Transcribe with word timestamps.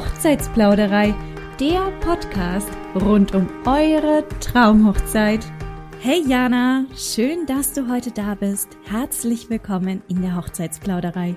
Hochzeitsplauderei, 0.00 1.14
der 1.60 1.90
Podcast 2.00 2.70
rund 2.94 3.34
um 3.34 3.46
eure 3.66 4.24
Traumhochzeit. 4.40 5.44
Hey 6.00 6.22
Jana, 6.26 6.86
schön, 6.96 7.44
dass 7.44 7.74
du 7.74 7.86
heute 7.86 8.10
da 8.10 8.34
bist. 8.34 8.78
Herzlich 8.84 9.50
willkommen 9.50 10.02
in 10.08 10.22
der 10.22 10.36
Hochzeitsplauderei. 10.36 11.36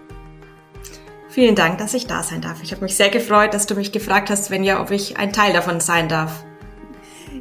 Vielen 1.28 1.56
Dank, 1.56 1.78
dass 1.80 1.94
ich 1.94 2.08
da 2.08 2.24
sein 2.24 2.40
darf. 2.40 2.64
Ich 2.64 2.72
habe 2.72 2.84
mich 2.84 2.96
sehr 2.96 3.10
gefreut, 3.10 3.54
dass 3.54 3.66
du 3.66 3.76
mich 3.76 3.92
gefragt 3.92 4.30
hast, 4.30 4.50
wenn 4.50 4.64
ja, 4.64 4.82
ob 4.82 4.92
ich 4.92 5.18
ein 5.18 5.34
Teil 5.34 5.52
davon 5.52 5.82
sein 5.82 6.08
darf. 6.08 6.46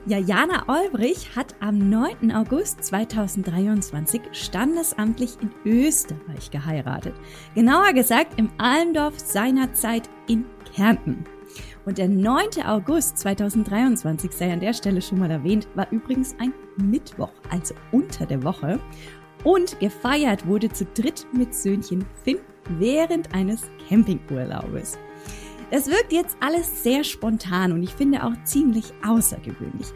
Ja, 0.06 0.18
Jana 0.18 0.64
Olbrich 0.66 1.36
hat 1.36 1.54
am 1.60 1.88
9. 1.88 2.32
August 2.32 2.82
2023 2.82 4.20
standesamtlich 4.32 5.36
in 5.40 5.52
Österreich 5.64 6.50
geheiratet. 6.50 7.14
Genauer 7.54 7.92
gesagt 7.92 8.40
im 8.40 8.50
Almdorf 8.58 9.20
seiner 9.20 9.72
Zeit 9.74 10.10
in 10.26 10.44
Kärnten. 10.74 11.24
Und 11.84 11.98
der 11.98 12.08
9. 12.08 12.62
August 12.64 13.18
2023, 13.18 14.32
sei 14.32 14.52
an 14.52 14.60
der 14.60 14.72
Stelle 14.72 15.02
schon 15.02 15.18
mal 15.18 15.30
erwähnt, 15.30 15.68
war 15.74 15.90
übrigens 15.90 16.34
ein 16.38 16.52
Mittwoch, 16.76 17.32
also 17.50 17.74
unter 17.90 18.26
der 18.26 18.42
Woche. 18.42 18.80
Und 19.44 19.78
gefeiert 19.80 20.46
wurde 20.46 20.70
zu 20.70 20.84
dritt 20.84 21.26
mit 21.32 21.54
Söhnchen 21.54 22.06
Finn 22.22 22.38
während 22.78 23.34
eines 23.34 23.70
Campingurlaubes. 23.88 24.98
Das 25.70 25.88
wirkt 25.88 26.12
jetzt 26.12 26.36
alles 26.40 26.82
sehr 26.82 27.02
spontan 27.02 27.72
und 27.72 27.82
ich 27.82 27.94
finde 27.94 28.22
auch 28.24 28.34
ziemlich 28.44 28.92
außergewöhnlich. 29.06 29.88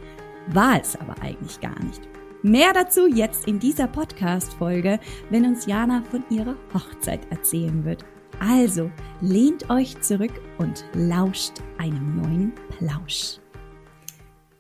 War 0.49 0.81
es 0.81 0.97
aber 0.97 1.15
eigentlich 1.23 1.61
gar 1.61 1.79
nicht. 1.85 2.01
Mehr 2.43 2.73
dazu 2.73 3.07
jetzt 3.07 3.47
in 3.47 3.59
dieser 3.59 3.87
Podcast-Folge, 3.87 5.01
wenn 5.31 5.45
uns 5.45 5.67
Jana 5.67 6.03
von 6.11 6.25
ihrer 6.31 6.57
Hochzeit 6.73 7.21
erzählen 7.31 7.85
wird. 7.85 8.05
Also 8.41 8.91
lehnt 9.21 9.71
euch 9.71 10.01
zurück 10.03 10.33
und 10.59 10.85
lauscht 10.95 11.55
einem 11.79 12.17
neuen 12.17 12.53
Plausch. 12.79 13.39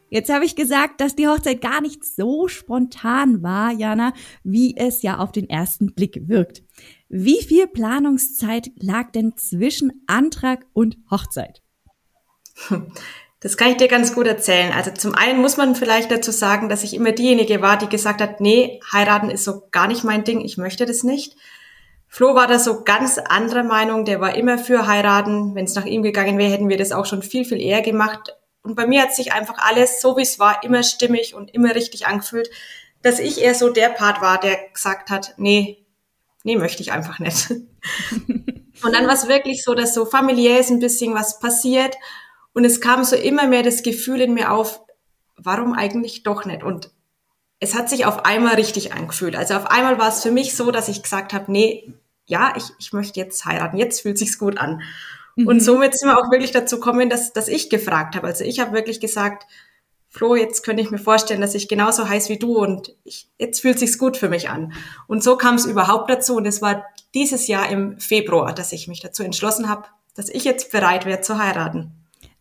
Jetzt 0.08 0.32
habe 0.32 0.44
ich 0.44 0.54
gesagt, 0.54 1.00
dass 1.00 1.16
die 1.16 1.26
Hochzeit 1.26 1.60
gar 1.60 1.80
nicht 1.80 2.04
so 2.04 2.48
spontan 2.48 3.42
war, 3.42 3.72
Jana, 3.72 4.12
wie 4.44 4.76
es 4.76 5.02
ja 5.02 5.18
auf 5.18 5.32
den 5.32 5.50
ersten 5.50 5.94
Blick 5.94 6.28
wirkt. 6.28 6.62
Wie 7.08 7.42
viel 7.42 7.66
Planungszeit 7.66 8.70
lag 8.76 9.10
denn 9.10 9.36
zwischen 9.36 10.04
Antrag 10.06 10.64
und 10.72 10.96
Hochzeit? 11.10 11.62
Das 13.40 13.56
kann 13.56 13.70
ich 13.70 13.76
dir 13.76 13.88
ganz 13.88 14.14
gut 14.14 14.26
erzählen. 14.26 14.72
Also 14.72 14.90
zum 14.92 15.14
einen 15.14 15.40
muss 15.40 15.56
man 15.56 15.74
vielleicht 15.74 16.10
dazu 16.10 16.30
sagen, 16.30 16.68
dass 16.68 16.82
ich 16.82 16.94
immer 16.94 17.12
diejenige 17.12 17.60
war, 17.60 17.76
die 17.76 17.88
gesagt 17.88 18.20
hat, 18.20 18.40
nee, 18.40 18.80
heiraten 18.92 19.28
ist 19.28 19.44
so 19.44 19.64
gar 19.70 19.88
nicht 19.88 20.04
mein 20.04 20.24
Ding, 20.24 20.40
ich 20.40 20.56
möchte 20.56 20.86
das 20.86 21.02
nicht. 21.02 21.36
Flo 22.16 22.34
war 22.34 22.46
da 22.46 22.58
so 22.58 22.82
ganz 22.82 23.18
anderer 23.18 23.62
Meinung, 23.62 24.06
der 24.06 24.22
war 24.22 24.36
immer 24.36 24.56
für 24.56 24.86
heiraten. 24.86 25.54
Wenn 25.54 25.66
es 25.66 25.74
nach 25.74 25.84
ihm 25.84 26.02
gegangen 26.02 26.38
wäre, 26.38 26.50
hätten 26.50 26.70
wir 26.70 26.78
das 26.78 26.90
auch 26.90 27.04
schon 27.04 27.20
viel, 27.20 27.44
viel 27.44 27.60
eher 27.60 27.82
gemacht. 27.82 28.34
Und 28.62 28.74
bei 28.74 28.86
mir 28.86 29.02
hat 29.02 29.14
sich 29.14 29.34
einfach 29.34 29.58
alles, 29.58 30.00
so 30.00 30.16
wie 30.16 30.22
es 30.22 30.38
war, 30.38 30.64
immer 30.64 30.82
stimmig 30.82 31.34
und 31.34 31.52
immer 31.52 31.74
richtig 31.74 32.06
angefühlt, 32.06 32.48
dass 33.02 33.18
ich 33.18 33.42
eher 33.42 33.54
so 33.54 33.68
der 33.68 33.90
Part 33.90 34.22
war, 34.22 34.40
der 34.40 34.56
gesagt 34.72 35.10
hat, 35.10 35.34
nee, 35.36 35.84
nee, 36.42 36.56
möchte 36.56 36.80
ich 36.80 36.90
einfach 36.90 37.18
nicht. 37.18 37.50
und 38.80 38.94
dann 38.94 39.06
war 39.06 39.12
es 39.12 39.28
wirklich 39.28 39.62
so, 39.62 39.74
dass 39.74 39.92
so 39.92 40.06
familiär 40.06 40.58
ist 40.58 40.70
ein 40.70 40.80
bisschen 40.80 41.12
was 41.12 41.38
passiert 41.38 41.96
und 42.54 42.64
es 42.64 42.80
kam 42.80 43.04
so 43.04 43.14
immer 43.14 43.46
mehr 43.46 43.62
das 43.62 43.82
Gefühl 43.82 44.22
in 44.22 44.32
mir 44.32 44.52
auf, 44.52 44.80
warum 45.36 45.74
eigentlich 45.74 46.22
doch 46.22 46.46
nicht? 46.46 46.62
Und 46.62 46.90
es 47.60 47.74
hat 47.74 47.90
sich 47.90 48.06
auf 48.06 48.24
einmal 48.24 48.54
richtig 48.54 48.94
angefühlt. 48.94 49.36
Also 49.36 49.52
auf 49.52 49.66
einmal 49.70 49.98
war 49.98 50.08
es 50.08 50.22
für 50.22 50.30
mich 50.30 50.56
so, 50.56 50.70
dass 50.70 50.88
ich 50.88 51.02
gesagt 51.02 51.34
habe, 51.34 51.52
nee, 51.52 51.92
ja, 52.26 52.54
ich, 52.56 52.64
ich 52.78 52.92
möchte 52.92 53.20
jetzt 53.20 53.44
heiraten, 53.44 53.76
jetzt 53.76 54.02
fühlt 54.02 54.18
sich's 54.18 54.38
gut 54.38 54.58
an. 54.58 54.82
Mhm. 55.36 55.46
Und 55.46 55.60
somit 55.60 55.96
sind 55.96 56.08
wir 56.08 56.18
auch 56.18 56.30
wirklich 56.30 56.50
dazu 56.50 56.80
kommen, 56.80 57.08
dass, 57.08 57.32
dass 57.32 57.48
ich 57.48 57.70
gefragt 57.70 58.16
habe. 58.16 58.26
Also 58.26 58.44
ich 58.44 58.60
habe 58.60 58.72
wirklich 58.72 59.00
gesagt, 59.00 59.46
Flo, 60.08 60.34
jetzt 60.34 60.62
könnte 60.62 60.82
ich 60.82 60.90
mir 60.90 60.98
vorstellen, 60.98 61.42
dass 61.42 61.54
ich 61.54 61.68
genauso 61.68 62.08
heiß 62.08 62.30
wie 62.30 62.38
du 62.38 62.56
und 62.56 62.96
ich, 63.04 63.28
jetzt 63.38 63.60
fühlt 63.60 63.78
sich's 63.78 63.98
gut 63.98 64.16
für 64.16 64.28
mich 64.28 64.48
an. 64.48 64.72
Und 65.06 65.22
so 65.22 65.36
kam 65.36 65.56
es 65.56 65.66
überhaupt 65.66 66.08
dazu 66.08 66.36
und 66.36 66.46
es 66.46 66.62
war 66.62 66.86
dieses 67.14 67.48
Jahr 67.48 67.68
im 67.68 68.00
Februar, 68.00 68.54
dass 68.54 68.72
ich 68.72 68.88
mich 68.88 69.00
dazu 69.00 69.22
entschlossen 69.22 69.68
habe, 69.68 69.84
dass 70.14 70.30
ich 70.30 70.44
jetzt 70.44 70.72
bereit 70.72 71.04
wäre 71.04 71.20
zu 71.20 71.38
heiraten. 71.38 71.92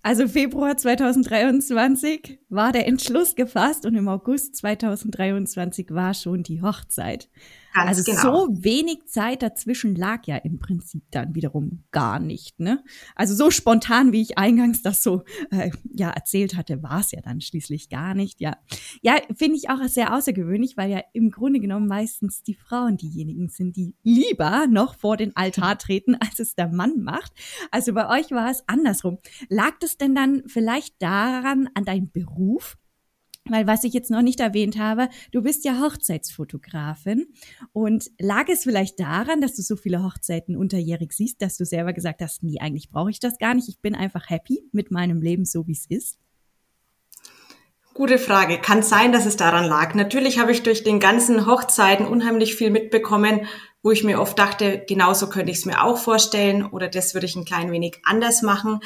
Also 0.03 0.27
Februar 0.27 0.77
2023 0.77 2.39
war 2.49 2.71
der 2.71 2.87
Entschluss 2.87 3.35
gefasst 3.35 3.85
und 3.85 3.95
im 3.95 4.07
August 4.07 4.55
2023 4.55 5.87
war 5.89 6.13
schon 6.13 6.43
die 6.43 6.61
Hochzeit. 6.61 7.27
Ganz 7.75 7.89
also 7.89 8.09
genau. 8.09 8.21
so 8.21 8.63
wenig 8.63 9.05
Zeit 9.07 9.41
dazwischen 9.41 9.95
lag 9.95 10.25
ja 10.27 10.37
im 10.37 10.59
Prinzip 10.59 11.03
dann 11.11 11.35
wiederum 11.35 11.83
gar 11.91 12.19
nicht. 12.19 12.57
Ne? 12.57 12.81
Also 13.15 13.35
so 13.35 13.51
spontan, 13.51 14.13
wie 14.13 14.21
ich 14.21 14.37
eingangs 14.37 14.81
das 14.81 15.03
so 15.03 15.23
äh, 15.51 15.71
ja 15.93 16.09
erzählt 16.09 16.55
hatte, 16.55 16.81
war 16.81 17.01
es 17.01 17.11
ja 17.11 17.19
dann 17.19 17.41
schließlich 17.41 17.89
gar 17.89 18.13
nicht. 18.13 18.39
Ja, 18.39 18.55
ja, 19.01 19.17
finde 19.35 19.57
ich 19.57 19.69
auch 19.69 19.83
sehr 19.87 20.15
außergewöhnlich, 20.15 20.77
weil 20.77 20.89
ja 20.89 21.01
im 21.11 21.31
Grunde 21.31 21.59
genommen 21.59 21.87
meistens 21.87 22.43
die 22.43 22.55
Frauen 22.55 22.95
diejenigen 22.95 23.49
sind, 23.49 23.75
die 23.75 23.93
lieber 24.03 24.67
noch 24.67 24.95
vor 24.95 25.17
den 25.17 25.35
Altar 25.35 25.77
treten, 25.77 26.15
als 26.15 26.39
es 26.39 26.55
der 26.55 26.69
Mann 26.69 27.01
macht. 27.01 27.33
Also 27.71 27.93
bei 27.93 28.07
euch 28.07 28.31
war 28.31 28.49
es 28.49 28.63
andersrum. 28.67 29.17
Lag 29.49 29.73
das 29.81 29.97
denn 29.97 30.15
dann 30.15 30.43
vielleicht 30.47 31.01
daran 31.01 31.69
an 31.73 31.83
deinem 31.83 32.09
Beruf? 32.09 32.77
Weil 33.47 33.67
was 33.67 33.83
ich 33.83 33.93
jetzt 33.93 34.09
noch 34.09 34.23
nicht 34.23 34.39
erwähnt 34.39 34.79
habe, 34.79 35.07
du 35.31 35.43
bist 35.43 35.65
ja 35.65 35.79
Hochzeitsfotografin 35.79 37.27
und 37.73 38.09
lag 38.17 38.47
es 38.49 38.63
vielleicht 38.63 38.99
daran, 38.99 39.39
dass 39.39 39.55
du 39.55 39.61
so 39.61 39.75
viele 39.75 40.03
Hochzeiten 40.03 40.57
unterjährig 40.57 41.13
siehst, 41.13 41.43
dass 41.43 41.55
du 41.55 41.63
selber 41.63 41.93
gesagt 41.93 42.21
hast, 42.21 42.41
nee, 42.41 42.59
eigentlich 42.59 42.89
brauche 42.89 43.11
ich 43.11 43.19
das 43.19 43.37
gar 43.37 43.53
nicht, 43.53 43.69
ich 43.69 43.79
bin 43.79 43.93
einfach 43.93 44.31
happy 44.31 44.63
mit 44.71 44.89
meinem 44.89 45.21
Leben 45.21 45.45
so, 45.45 45.67
wie 45.67 45.73
es 45.73 45.85
ist? 45.85 46.17
Gute 47.93 48.17
Frage. 48.17 48.57
Kann 48.57 48.81
sein, 48.81 49.13
dass 49.13 49.25
es 49.25 49.37
daran 49.37 49.65
lag. 49.65 49.93
Natürlich 49.93 50.39
habe 50.39 50.51
ich 50.51 50.63
durch 50.63 50.83
den 50.83 50.99
ganzen 50.99 51.45
Hochzeiten 51.45 52.05
unheimlich 52.07 52.55
viel 52.55 52.69
mitbekommen, 52.69 53.47
wo 53.83 53.91
ich 53.91 54.03
mir 54.03 54.19
oft 54.19 54.37
dachte, 54.39 54.83
genauso 54.85 55.29
könnte 55.29 55.51
ich 55.51 55.59
es 55.59 55.65
mir 55.65 55.83
auch 55.83 55.97
vorstellen 55.97 56.65
oder 56.65 56.89
das 56.89 57.13
würde 57.13 57.27
ich 57.27 57.35
ein 57.35 57.45
klein 57.45 57.71
wenig 57.71 58.01
anders 58.03 58.41
machen. 58.41 58.79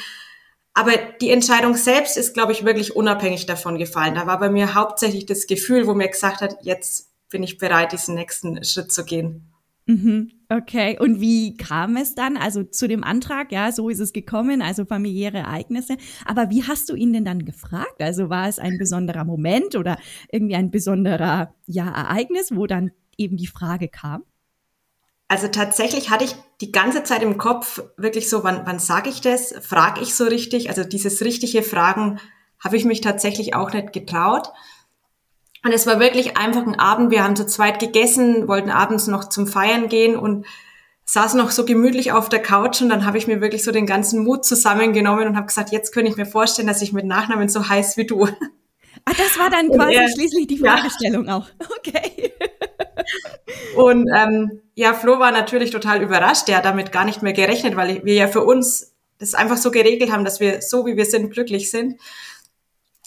Aber 0.80 0.92
die 1.20 1.28
Entscheidung 1.28 1.74
selbst 1.74 2.16
ist, 2.16 2.32
glaube 2.32 2.52
ich, 2.52 2.64
wirklich 2.64 2.96
unabhängig 2.96 3.44
davon 3.44 3.76
gefallen. 3.76 4.14
Da 4.14 4.26
war 4.26 4.40
bei 4.40 4.48
mir 4.48 4.74
hauptsächlich 4.74 5.26
das 5.26 5.46
Gefühl, 5.46 5.86
wo 5.86 5.92
mir 5.92 6.08
gesagt 6.08 6.40
hat, 6.40 6.56
jetzt 6.62 7.10
bin 7.28 7.42
ich 7.42 7.58
bereit, 7.58 7.92
diesen 7.92 8.14
nächsten 8.14 8.64
Schritt 8.64 8.90
zu 8.90 9.04
gehen. 9.04 9.52
Mhm. 9.84 10.30
Okay, 10.48 10.98
und 10.98 11.20
wie 11.20 11.54
kam 11.58 11.98
es 11.98 12.14
dann? 12.14 12.38
Also 12.38 12.62
zu 12.62 12.88
dem 12.88 13.04
Antrag, 13.04 13.52
ja, 13.52 13.72
so 13.72 13.90
ist 13.90 14.00
es 14.00 14.14
gekommen, 14.14 14.62
also 14.62 14.86
familiäre 14.86 15.36
Ereignisse. 15.36 15.98
Aber 16.24 16.48
wie 16.48 16.64
hast 16.64 16.88
du 16.88 16.94
ihn 16.94 17.12
denn 17.12 17.26
dann 17.26 17.44
gefragt? 17.44 18.00
Also 18.00 18.30
war 18.30 18.48
es 18.48 18.58
ein 18.58 18.78
besonderer 18.78 19.26
Moment 19.26 19.76
oder 19.76 19.98
irgendwie 20.32 20.54
ein 20.54 20.70
besonderer, 20.70 21.52
ja, 21.66 21.90
Ereignis, 21.90 22.56
wo 22.56 22.66
dann 22.66 22.90
eben 23.18 23.36
die 23.36 23.48
Frage 23.48 23.88
kam? 23.88 24.22
Also 25.30 25.46
tatsächlich 25.46 26.10
hatte 26.10 26.24
ich 26.24 26.34
die 26.60 26.72
ganze 26.72 27.04
Zeit 27.04 27.22
im 27.22 27.38
Kopf 27.38 27.80
wirklich 27.96 28.28
so, 28.28 28.42
wann, 28.42 28.62
wann 28.64 28.80
sage 28.80 29.08
ich 29.08 29.20
das? 29.20 29.54
Frage 29.62 30.00
ich 30.00 30.16
so 30.16 30.24
richtig? 30.24 30.70
Also 30.70 30.82
dieses 30.82 31.20
richtige 31.20 31.62
Fragen 31.62 32.18
habe 32.58 32.76
ich 32.76 32.84
mich 32.84 33.00
tatsächlich 33.00 33.54
auch 33.54 33.72
nicht 33.72 33.92
getraut. 33.92 34.48
Und 35.64 35.70
es 35.70 35.86
war 35.86 36.00
wirklich 36.00 36.36
einfach 36.36 36.66
ein 36.66 36.80
Abend. 36.80 37.12
Wir 37.12 37.22
haben 37.22 37.36
zu 37.36 37.46
zweit 37.46 37.78
gegessen, 37.78 38.48
wollten 38.48 38.70
abends 38.70 39.06
noch 39.06 39.28
zum 39.28 39.46
Feiern 39.46 39.88
gehen 39.88 40.16
und 40.16 40.46
saßen 41.04 41.38
noch 41.38 41.52
so 41.52 41.64
gemütlich 41.64 42.10
auf 42.10 42.28
der 42.28 42.42
Couch 42.42 42.82
und 42.82 42.88
dann 42.88 43.06
habe 43.06 43.16
ich 43.16 43.28
mir 43.28 43.40
wirklich 43.40 43.62
so 43.62 43.70
den 43.70 43.86
ganzen 43.86 44.24
Mut 44.24 44.44
zusammengenommen 44.44 45.28
und 45.28 45.36
habe 45.36 45.46
gesagt, 45.46 45.70
jetzt 45.70 45.92
könnte 45.92 46.10
ich 46.10 46.16
mir 46.16 46.26
vorstellen, 46.26 46.66
dass 46.66 46.82
ich 46.82 46.92
mit 46.92 47.06
Nachnamen 47.06 47.48
so 47.48 47.68
heiß 47.68 47.96
wie 47.96 48.06
du. 48.06 48.26
Ah, 49.04 49.12
das 49.16 49.38
war 49.38 49.50
dann 49.50 49.70
quasi 49.70 49.94
er, 49.94 50.08
schließlich 50.08 50.46
die 50.46 50.58
Fragestellung 50.64 51.26
ja. 51.26 51.36
auch. 51.36 51.46
Okay. 51.78 52.32
Und 53.76 54.08
ähm, 54.14 54.60
ja, 54.74 54.94
Flo 54.94 55.18
war 55.18 55.32
natürlich 55.32 55.70
total 55.70 56.02
überrascht. 56.02 56.48
Der 56.48 56.58
hat 56.58 56.64
damit 56.64 56.92
gar 56.92 57.04
nicht 57.04 57.22
mehr 57.22 57.32
gerechnet, 57.32 57.76
weil 57.76 58.04
wir 58.04 58.14
ja 58.14 58.28
für 58.28 58.44
uns 58.44 58.94
das 59.18 59.34
einfach 59.34 59.56
so 59.56 59.70
geregelt 59.70 60.12
haben, 60.12 60.24
dass 60.24 60.40
wir 60.40 60.62
so 60.62 60.86
wie 60.86 60.96
wir 60.96 61.04
sind 61.06 61.30
glücklich 61.30 61.70
sind. 61.70 62.00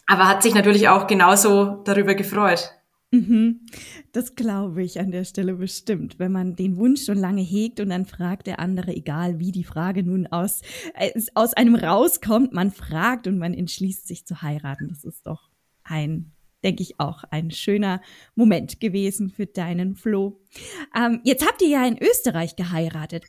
Aber 0.05 0.27
hat 0.27 0.43
sich 0.43 0.53
natürlich 0.53 0.89
auch 0.89 1.07
genauso 1.07 1.81
darüber 1.85 2.15
gefreut. 2.15 2.71
Mhm. 3.11 3.61
Das 4.11 4.35
glaube 4.35 4.83
ich 4.83 4.99
an 4.99 5.11
der 5.11 5.23
Stelle 5.23 5.53
bestimmt, 5.53 6.17
wenn 6.17 6.31
man 6.31 6.55
den 6.55 6.77
Wunsch 6.77 7.05
schon 7.05 7.17
lange 7.17 7.43
hegt 7.43 7.79
und 7.79 7.89
dann 7.89 8.05
fragt 8.05 8.47
der 8.47 8.59
andere, 8.59 8.91
egal 8.91 9.39
wie 9.39 9.51
die 9.51 9.63
Frage 9.63 10.03
nun 10.03 10.25
aus, 10.27 10.61
äh, 10.95 11.11
aus 11.35 11.53
einem 11.53 11.75
rauskommt, 11.75 12.53
man 12.53 12.71
fragt 12.71 13.27
und 13.27 13.37
man 13.37 13.53
entschließt 13.53 14.07
sich 14.07 14.25
zu 14.25 14.41
heiraten. 14.41 14.87
Das 14.89 15.03
ist 15.03 15.27
doch 15.27 15.52
ein 15.83 16.33
denke 16.63 16.81
ich, 16.81 16.99
auch 16.99 17.23
ein 17.29 17.51
schöner 17.51 18.01
Moment 18.35 18.79
gewesen 18.79 19.29
für 19.29 19.45
deinen 19.45 19.95
Flo. 19.95 20.39
Ähm, 20.95 21.19
jetzt 21.23 21.45
habt 21.45 21.61
ihr 21.61 21.67
ja 21.67 21.85
in 21.85 22.01
Österreich 22.01 22.55
geheiratet. 22.55 23.25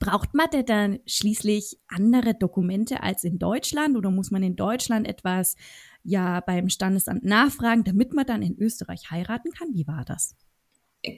Braucht 0.00 0.34
man 0.34 0.48
denn 0.50 0.66
dann 0.66 0.98
schließlich 1.06 1.78
andere 1.88 2.34
Dokumente 2.34 3.02
als 3.02 3.24
in 3.24 3.38
Deutschland 3.38 3.96
oder 3.96 4.10
muss 4.10 4.30
man 4.30 4.42
in 4.42 4.56
Deutschland 4.56 5.06
etwas 5.06 5.56
ja 6.02 6.40
beim 6.40 6.68
Standesamt 6.68 7.24
nachfragen, 7.24 7.84
damit 7.84 8.14
man 8.14 8.26
dann 8.26 8.42
in 8.42 8.58
Österreich 8.58 9.10
heiraten 9.10 9.52
kann? 9.52 9.68
Wie 9.74 9.86
war 9.86 10.04
das? 10.04 10.34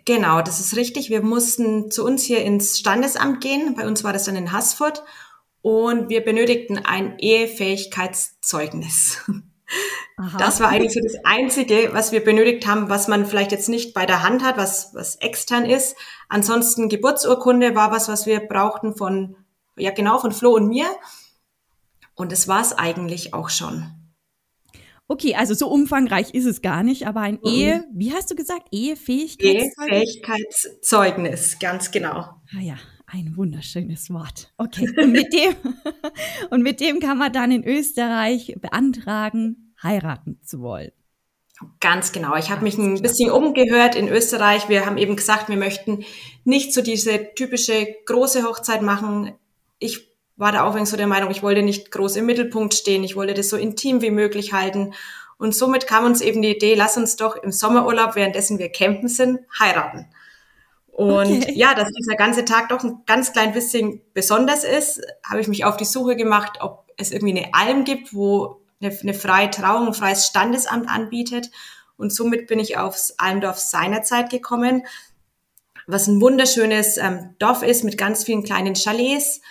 Genau, 0.04 0.42
das 0.42 0.58
ist 0.58 0.76
richtig. 0.76 1.10
Wir 1.10 1.22
mussten 1.22 1.92
zu 1.92 2.04
uns 2.04 2.24
hier 2.24 2.42
ins 2.42 2.78
Standesamt 2.78 3.40
gehen. 3.40 3.74
Bei 3.76 3.86
uns 3.86 4.02
war 4.02 4.12
das 4.12 4.24
dann 4.24 4.34
in 4.34 4.50
Haßfurt 4.50 5.04
und 5.62 6.08
wir 6.08 6.24
benötigten 6.24 6.78
ein 6.78 7.18
Ehefähigkeitszeugnis. 7.18 9.20
Aha. 10.16 10.38
Das 10.38 10.60
war 10.60 10.68
eigentlich 10.68 10.92
so 10.92 11.00
das 11.00 11.24
Einzige, 11.24 11.90
was 11.92 12.12
wir 12.12 12.24
benötigt 12.24 12.66
haben, 12.66 12.88
was 12.88 13.08
man 13.08 13.26
vielleicht 13.26 13.52
jetzt 13.52 13.68
nicht 13.68 13.92
bei 13.92 14.06
der 14.06 14.22
Hand 14.22 14.42
hat, 14.42 14.56
was, 14.56 14.94
was 14.94 15.16
extern 15.16 15.66
ist. 15.66 15.96
Ansonsten 16.28 16.88
Geburtsurkunde 16.88 17.74
war 17.74 17.90
was, 17.90 18.08
was 18.08 18.26
wir 18.26 18.40
brauchten 18.40 18.96
von, 18.96 19.36
ja 19.76 19.90
genau, 19.90 20.18
von 20.18 20.32
Flo 20.32 20.54
und 20.54 20.68
mir. 20.68 20.86
Und 22.14 22.32
das 22.32 22.48
war 22.48 22.62
es 22.62 22.72
eigentlich 22.72 23.34
auch 23.34 23.50
schon. 23.50 23.92
Okay, 25.08 25.36
also 25.36 25.54
so 25.54 25.68
umfangreich 25.68 26.34
ist 26.34 26.46
es 26.46 26.62
gar 26.62 26.82
nicht, 26.82 27.06
aber 27.06 27.20
ein 27.20 27.38
mhm. 27.42 27.50
Ehe, 27.50 27.84
wie 27.92 28.12
hast 28.12 28.30
du 28.30 28.34
gesagt, 28.34 28.68
Ehefähigkeitszeugnis? 28.72 29.74
Ehefähigkeitszeugnis, 29.88 31.58
ganz 31.60 31.90
genau. 31.90 32.40
Ah 32.56 32.60
ja, 32.60 32.76
ein 33.06 33.36
wunderschönes 33.36 34.10
Wort. 34.10 34.52
Okay. 34.56 34.88
Und 35.02 35.12
mit 35.12 35.32
dem, 35.32 35.54
und 36.50 36.62
mit 36.62 36.80
dem 36.80 37.00
kann 37.00 37.18
man 37.18 37.32
dann 37.32 37.50
in 37.50 37.64
Österreich 37.64 38.54
beantragen, 38.60 39.74
heiraten 39.82 40.40
zu 40.42 40.60
wollen. 40.60 40.92
Ganz 41.80 42.12
genau. 42.12 42.36
Ich 42.36 42.50
habe 42.50 42.62
mich 42.62 42.76
ein 42.76 43.00
bisschen 43.00 43.30
umgehört 43.30 43.94
in 43.94 44.08
Österreich. 44.08 44.68
Wir 44.68 44.84
haben 44.84 44.98
eben 44.98 45.16
gesagt, 45.16 45.48
wir 45.48 45.56
möchten 45.56 46.04
nicht 46.44 46.74
so 46.74 46.82
diese 46.82 47.32
typische 47.34 47.86
große 48.04 48.42
Hochzeit 48.42 48.82
machen. 48.82 49.32
Ich 49.78 50.10
war 50.36 50.52
da 50.52 50.64
auch 50.64 50.84
so 50.84 50.98
der 50.98 51.06
Meinung, 51.06 51.30
ich 51.30 51.42
wollte 51.42 51.62
nicht 51.62 51.90
groß 51.90 52.16
im 52.16 52.26
Mittelpunkt 52.26 52.74
stehen. 52.74 53.04
Ich 53.04 53.16
wollte 53.16 53.32
das 53.32 53.48
so 53.48 53.56
intim 53.56 54.02
wie 54.02 54.10
möglich 54.10 54.52
halten. 54.52 54.92
Und 55.38 55.54
somit 55.54 55.86
kam 55.86 56.04
uns 56.04 56.20
eben 56.20 56.42
die 56.42 56.54
Idee, 56.54 56.74
lass 56.74 56.96
uns 56.96 57.16
doch 57.16 57.36
im 57.36 57.52
Sommerurlaub, 57.52 58.16
währenddessen 58.16 58.58
wir 58.58 58.70
campen 58.70 59.08
sind, 59.08 59.40
heiraten. 59.58 60.06
Und 60.96 61.42
okay. 61.42 61.52
ja, 61.54 61.74
dass 61.74 61.92
dieser 61.92 62.16
ganze 62.16 62.46
Tag 62.46 62.70
doch 62.70 62.82
ein 62.82 63.02
ganz 63.04 63.34
klein 63.34 63.52
bisschen 63.52 64.00
besonders 64.14 64.64
ist, 64.64 65.02
habe 65.22 65.42
ich 65.42 65.46
mich 65.46 65.66
auf 65.66 65.76
die 65.76 65.84
Suche 65.84 66.16
gemacht, 66.16 66.60
ob 66.62 66.90
es 66.96 67.12
irgendwie 67.12 67.38
eine 67.38 67.52
Alm 67.52 67.84
gibt, 67.84 68.14
wo 68.14 68.62
eine, 68.80 68.98
eine 68.98 69.12
freie 69.12 69.50
Trauung, 69.50 69.88
ein 69.88 69.92
freies 69.92 70.26
Standesamt 70.26 70.88
anbietet. 70.88 71.50
Und 71.98 72.14
somit 72.14 72.46
bin 72.46 72.58
ich 72.58 72.78
aufs 72.78 73.14
Almdorf 73.18 73.58
seinerzeit 73.58 74.30
gekommen, 74.30 74.86
was 75.86 76.06
ein 76.06 76.18
wunderschönes 76.22 76.96
ähm, 76.96 77.34
Dorf 77.38 77.62
ist 77.62 77.84
mit 77.84 77.98
ganz 77.98 78.24
vielen 78.24 78.42
kleinen 78.42 78.74
Chalets. 78.74 79.42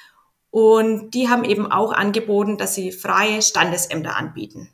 Und 0.50 1.12
die 1.12 1.30
haben 1.30 1.44
eben 1.44 1.72
auch 1.72 1.94
angeboten, 1.94 2.58
dass 2.58 2.74
sie 2.74 2.92
freie 2.92 3.44
Standesämter 3.44 4.18
anbieten. 4.18 4.70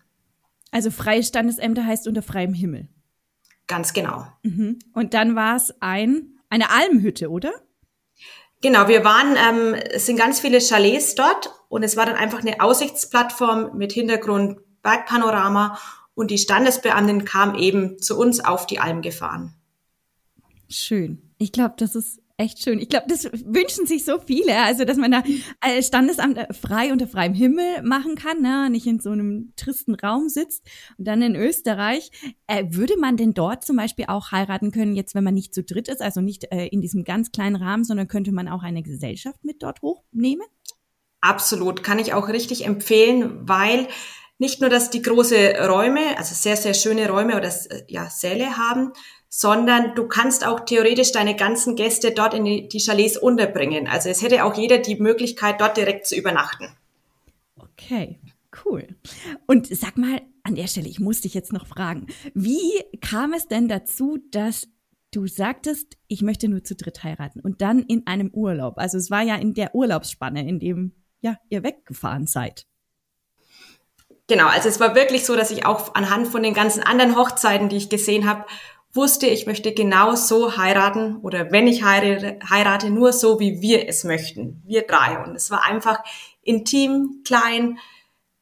Also 0.72 0.90
freie 0.90 1.22
Standesämter 1.22 1.86
heißt 1.86 2.08
unter 2.08 2.22
freiem 2.22 2.54
Himmel. 2.54 2.88
Ganz 3.68 3.92
genau. 3.92 4.26
Mhm. 4.44 4.80
Und 4.94 5.14
dann 5.14 5.36
war 5.36 5.58
es 5.58 5.74
ein 5.82 6.31
eine 6.52 6.70
Almhütte, 6.70 7.30
oder? 7.30 7.54
Genau, 8.62 8.88
wir 8.88 9.04
waren, 9.04 9.36
ähm, 9.36 9.74
es 9.74 10.06
sind 10.06 10.18
ganz 10.18 10.40
viele 10.40 10.60
Chalets 10.60 11.16
dort 11.16 11.52
und 11.70 11.82
es 11.82 11.98
war 11.98 12.06
dann 12.06 12.16
einfach 12.16 12.42
eine 12.42 12.62
Aussichtsplattform 12.62 13.76
mit 13.76 13.92
Hintergrund 13.92 14.60
Bergpanorama 14.84 15.80
und 16.14 16.30
die 16.30 16.38
Standesbeamtin 16.38 17.26
kam 17.26 17.56
eben 17.56 18.00
zu 18.00 18.20
uns 18.20 18.44
auf 18.44 18.68
die 18.68 18.80
Alm 18.80 19.02
gefahren. 19.02 19.56
Schön. 20.70 21.34
Ich 21.38 21.52
glaube, 21.52 21.76
das 21.78 21.96
ist 21.96 22.21
echt 22.42 22.62
schön. 22.62 22.80
Ich 22.80 22.90
glaube, 22.90 23.06
das 23.08 23.26
wünschen 23.26 23.86
sich 23.86 24.04
so 24.04 24.20
viele, 24.20 24.58
also 24.58 24.84
dass 24.84 24.98
man 24.98 25.12
da 25.12 25.24
Standesamt 25.82 26.38
frei 26.56 26.92
unter 26.92 27.08
freiem 27.08 27.34
Himmel 27.34 27.82
machen 27.84 28.16
kann, 28.16 28.42
ne? 28.42 28.70
nicht 28.70 28.88
in 28.88 29.00
so 29.00 29.12
einem 29.12 29.54
tristen 29.56 29.96
Raum 29.96 30.30
sitzt. 30.30 30.66
Und 30.98 31.08
dann 31.08 31.22
in 31.22 31.36
Österreich, 31.36 32.12
äh, 32.48 32.66
würde 32.70 32.98
man 32.98 33.18
denn 33.18 33.34
dort 33.34 33.64
zum 33.64 33.78
Beispiel 33.78 34.06
auch 34.08 34.32
heiraten 34.32 34.72
können, 34.72 34.96
jetzt 34.96 35.16
wenn 35.16 35.24
man 35.24 35.34
nicht 35.34 35.54
zu 35.54 35.64
dritt 35.64 35.88
ist, 35.88 36.02
also 36.02 36.22
nicht 36.22 36.52
äh, 36.52 36.68
in 36.68 36.82
diesem 36.82 37.04
ganz 37.04 37.32
kleinen 37.32 37.56
Rahmen, 37.56 37.84
sondern 37.84 38.08
könnte 38.08 38.32
man 38.32 38.48
auch 38.48 38.64
eine 38.64 38.84
Gesellschaft 38.84 39.44
mit 39.44 39.64
dort 39.64 39.82
hochnehmen? 39.82 40.46
Absolut, 41.22 41.84
kann 41.84 42.00
ich 42.00 42.14
auch 42.14 42.28
richtig 42.28 42.66
empfehlen, 42.66 43.48
weil 43.48 43.88
nicht 44.40 44.60
nur, 44.60 44.72
dass 44.72 44.90
die 44.90 45.04
große 45.04 45.68
Räume, 45.68 46.18
also 46.18 46.34
sehr, 46.34 46.58
sehr 46.58 46.74
schöne 46.74 47.08
Räume 47.08 47.38
oder 47.38 47.52
ja, 47.88 48.10
Säle 48.10 48.58
haben, 48.58 48.92
sondern 49.34 49.96
du 49.96 50.08
kannst 50.10 50.46
auch 50.46 50.60
theoretisch 50.60 51.14
deine 51.14 51.38
ganzen 51.38 51.78
Gäste 51.78 52.12
dort 52.12 52.34
in 52.34 52.44
die, 52.44 52.80
Chalets 52.80 53.16
unterbringen. 53.16 53.88
Also 53.88 54.10
es 54.10 54.22
hätte 54.22 54.44
auch 54.44 54.56
jeder 54.56 54.78
die 54.78 54.98
Möglichkeit, 54.98 55.62
dort 55.62 55.78
direkt 55.78 56.06
zu 56.06 56.18
übernachten. 56.18 56.68
Okay, 57.56 58.20
cool. 58.66 58.90
Und 59.48 59.68
sag 59.68 59.98
mal 59.98 60.22
an 60.44 60.56
der 60.56 60.68
Stelle, 60.68 60.90
ich 60.90 61.00
muss 61.00 61.22
dich 61.22 61.34
jetzt 61.34 61.54
noch 61.54 61.66
fragen, 61.66 62.08
wie 62.34 62.84
kam 63.00 63.32
es 63.32 63.48
denn 63.48 63.70
dazu, 63.70 64.20
dass 64.32 64.68
du 65.12 65.28
sagtest, 65.28 65.98
ich 66.10 66.22
möchte 66.22 66.50
nur 66.50 66.66
zu 66.66 66.76
dritt 66.76 67.02
heiraten 67.06 67.40
und 67.40 67.62
dann 67.62 67.84
in 67.84 68.06
einem 68.08 68.32
Urlaub? 68.34 68.78
Also 68.80 68.98
es 68.98 69.10
war 69.10 69.22
ja 69.22 69.36
in 69.36 69.54
der 69.54 69.74
Urlaubsspanne, 69.74 70.46
in 70.46 70.60
dem 70.60 70.92
ja 71.22 71.38
ihr 71.50 71.64
weggefahren 71.64 72.28
seid. 72.28 72.66
Genau, 74.28 74.48
also 74.48 74.68
es 74.68 74.82
war 74.82 74.94
wirklich 74.94 75.26
so, 75.26 75.38
dass 75.38 75.52
ich 75.52 75.66
auch 75.66 75.96
anhand 75.96 76.28
von 76.28 76.44
den 76.44 76.54
ganzen 76.54 76.84
anderen 76.84 77.16
Hochzeiten, 77.16 77.70
die 77.70 77.78
ich 77.78 77.90
gesehen 77.90 78.30
habe, 78.30 78.46
wusste, 78.94 79.28
ich 79.28 79.46
möchte 79.46 79.74
genau 79.74 80.16
so 80.16 80.58
heiraten 80.58 81.18
oder 81.18 81.52
wenn 81.52 81.68
ich 81.68 81.84
heirate, 81.84 82.40
heirate, 82.50 82.90
nur 82.90 83.14
so, 83.14 83.40
wie 83.40 83.62
wir 83.62 83.88
es 83.88 84.04
möchten. 84.04 84.62
Wir 84.66 84.84
drei. 84.84 85.24
Und 85.24 85.36
es 85.36 85.50
war 85.52 85.66
einfach 85.66 86.00
intim, 86.42 87.22
klein. 87.26 87.78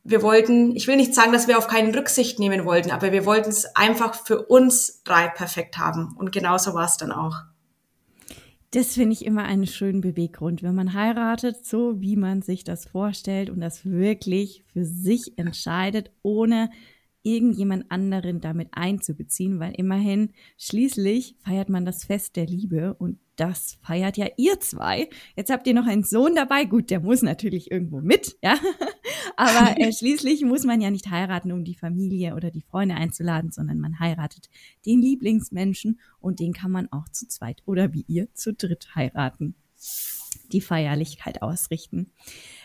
Wir 0.03 0.23
wollten, 0.23 0.75
ich 0.75 0.87
will 0.87 0.95
nicht 0.95 1.13
sagen, 1.13 1.31
dass 1.31 1.47
wir 1.47 1.57
auf 1.57 1.67
keinen 1.67 1.93
Rücksicht 1.93 2.39
nehmen 2.39 2.65
wollten, 2.65 2.91
aber 2.91 3.11
wir 3.11 3.25
wollten 3.25 3.49
es 3.49 3.75
einfach 3.75 4.15
für 4.15 4.43
uns 4.45 5.03
drei 5.03 5.27
perfekt 5.27 5.77
haben. 5.77 6.15
Und 6.17 6.31
genauso 6.31 6.73
war 6.73 6.85
es 6.85 6.97
dann 6.97 7.11
auch. 7.11 7.35
Das 8.71 8.93
finde 8.93 9.13
ich 9.13 9.25
immer 9.25 9.43
einen 9.43 9.65
schönen 9.65 10.01
Beweggrund, 10.01 10.61
wenn 10.61 10.75
man 10.75 10.93
heiratet, 10.93 11.65
so 11.65 12.01
wie 12.01 12.15
man 12.15 12.43
sich 12.43 12.63
das 12.63 12.85
vorstellt 12.85 13.49
und 13.49 13.61
das 13.61 13.83
wirklich 13.83 14.63
für 14.71 14.85
sich 14.85 15.39
entscheidet, 15.39 16.11
ohne 16.21 16.69
irgendjemand 17.23 17.91
anderen 17.91 18.39
damit 18.39 18.69
einzubeziehen, 18.71 19.59
weil 19.59 19.73
immerhin 19.75 20.31
schließlich 20.57 21.35
feiert 21.39 21.69
man 21.69 21.85
das 21.85 22.05
Fest 22.05 22.35
der 22.35 22.45
Liebe 22.45 22.93
und 22.93 23.19
das 23.35 23.77
feiert 23.81 24.17
ja 24.17 24.27
ihr 24.35 24.59
zwei. 24.59 25.09
Jetzt 25.35 25.49
habt 25.49 25.65
ihr 25.65 25.73
noch 25.73 25.87
einen 25.87 26.03
Sohn 26.03 26.35
dabei. 26.35 26.65
Gut, 26.65 26.89
der 26.89 26.99
muss 26.99 27.21
natürlich 27.21 27.71
irgendwo 27.71 28.01
mit, 28.01 28.37
ja. 28.43 28.57
Aber 29.37 29.79
äh, 29.79 29.93
schließlich 29.97 30.43
muss 30.43 30.65
man 30.65 30.81
ja 30.81 30.91
nicht 30.91 31.09
heiraten, 31.09 31.53
um 31.53 31.63
die 31.63 31.75
Familie 31.75 32.35
oder 32.35 32.51
die 32.51 32.61
Freunde 32.61 32.95
einzuladen, 32.95 33.51
sondern 33.51 33.79
man 33.79 33.99
heiratet 33.99 34.49
den 34.85 35.01
Lieblingsmenschen 35.01 35.99
und 36.19 36.41
den 36.41 36.51
kann 36.51 36.71
man 36.71 36.91
auch 36.91 37.07
zu 37.09 37.27
zweit 37.27 37.61
oder 37.65 37.93
wie 37.93 38.03
ihr 38.07 38.27
zu 38.33 38.53
dritt 38.53 38.93
heiraten. 38.95 39.55
Die 40.51 40.61
Feierlichkeit 40.61 41.41
ausrichten. 41.41 42.11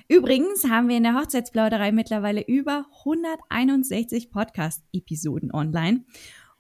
Übrigens 0.07 0.69
haben 0.69 0.89
wir 0.89 0.99
in 0.99 1.03
der 1.03 1.19
Hochzeitsplauderei 1.19 1.91
mittlerweile 1.91 2.43
über 2.43 2.85
161 3.05 4.31
Podcast-Episoden 4.31 5.51
online. 5.51 6.05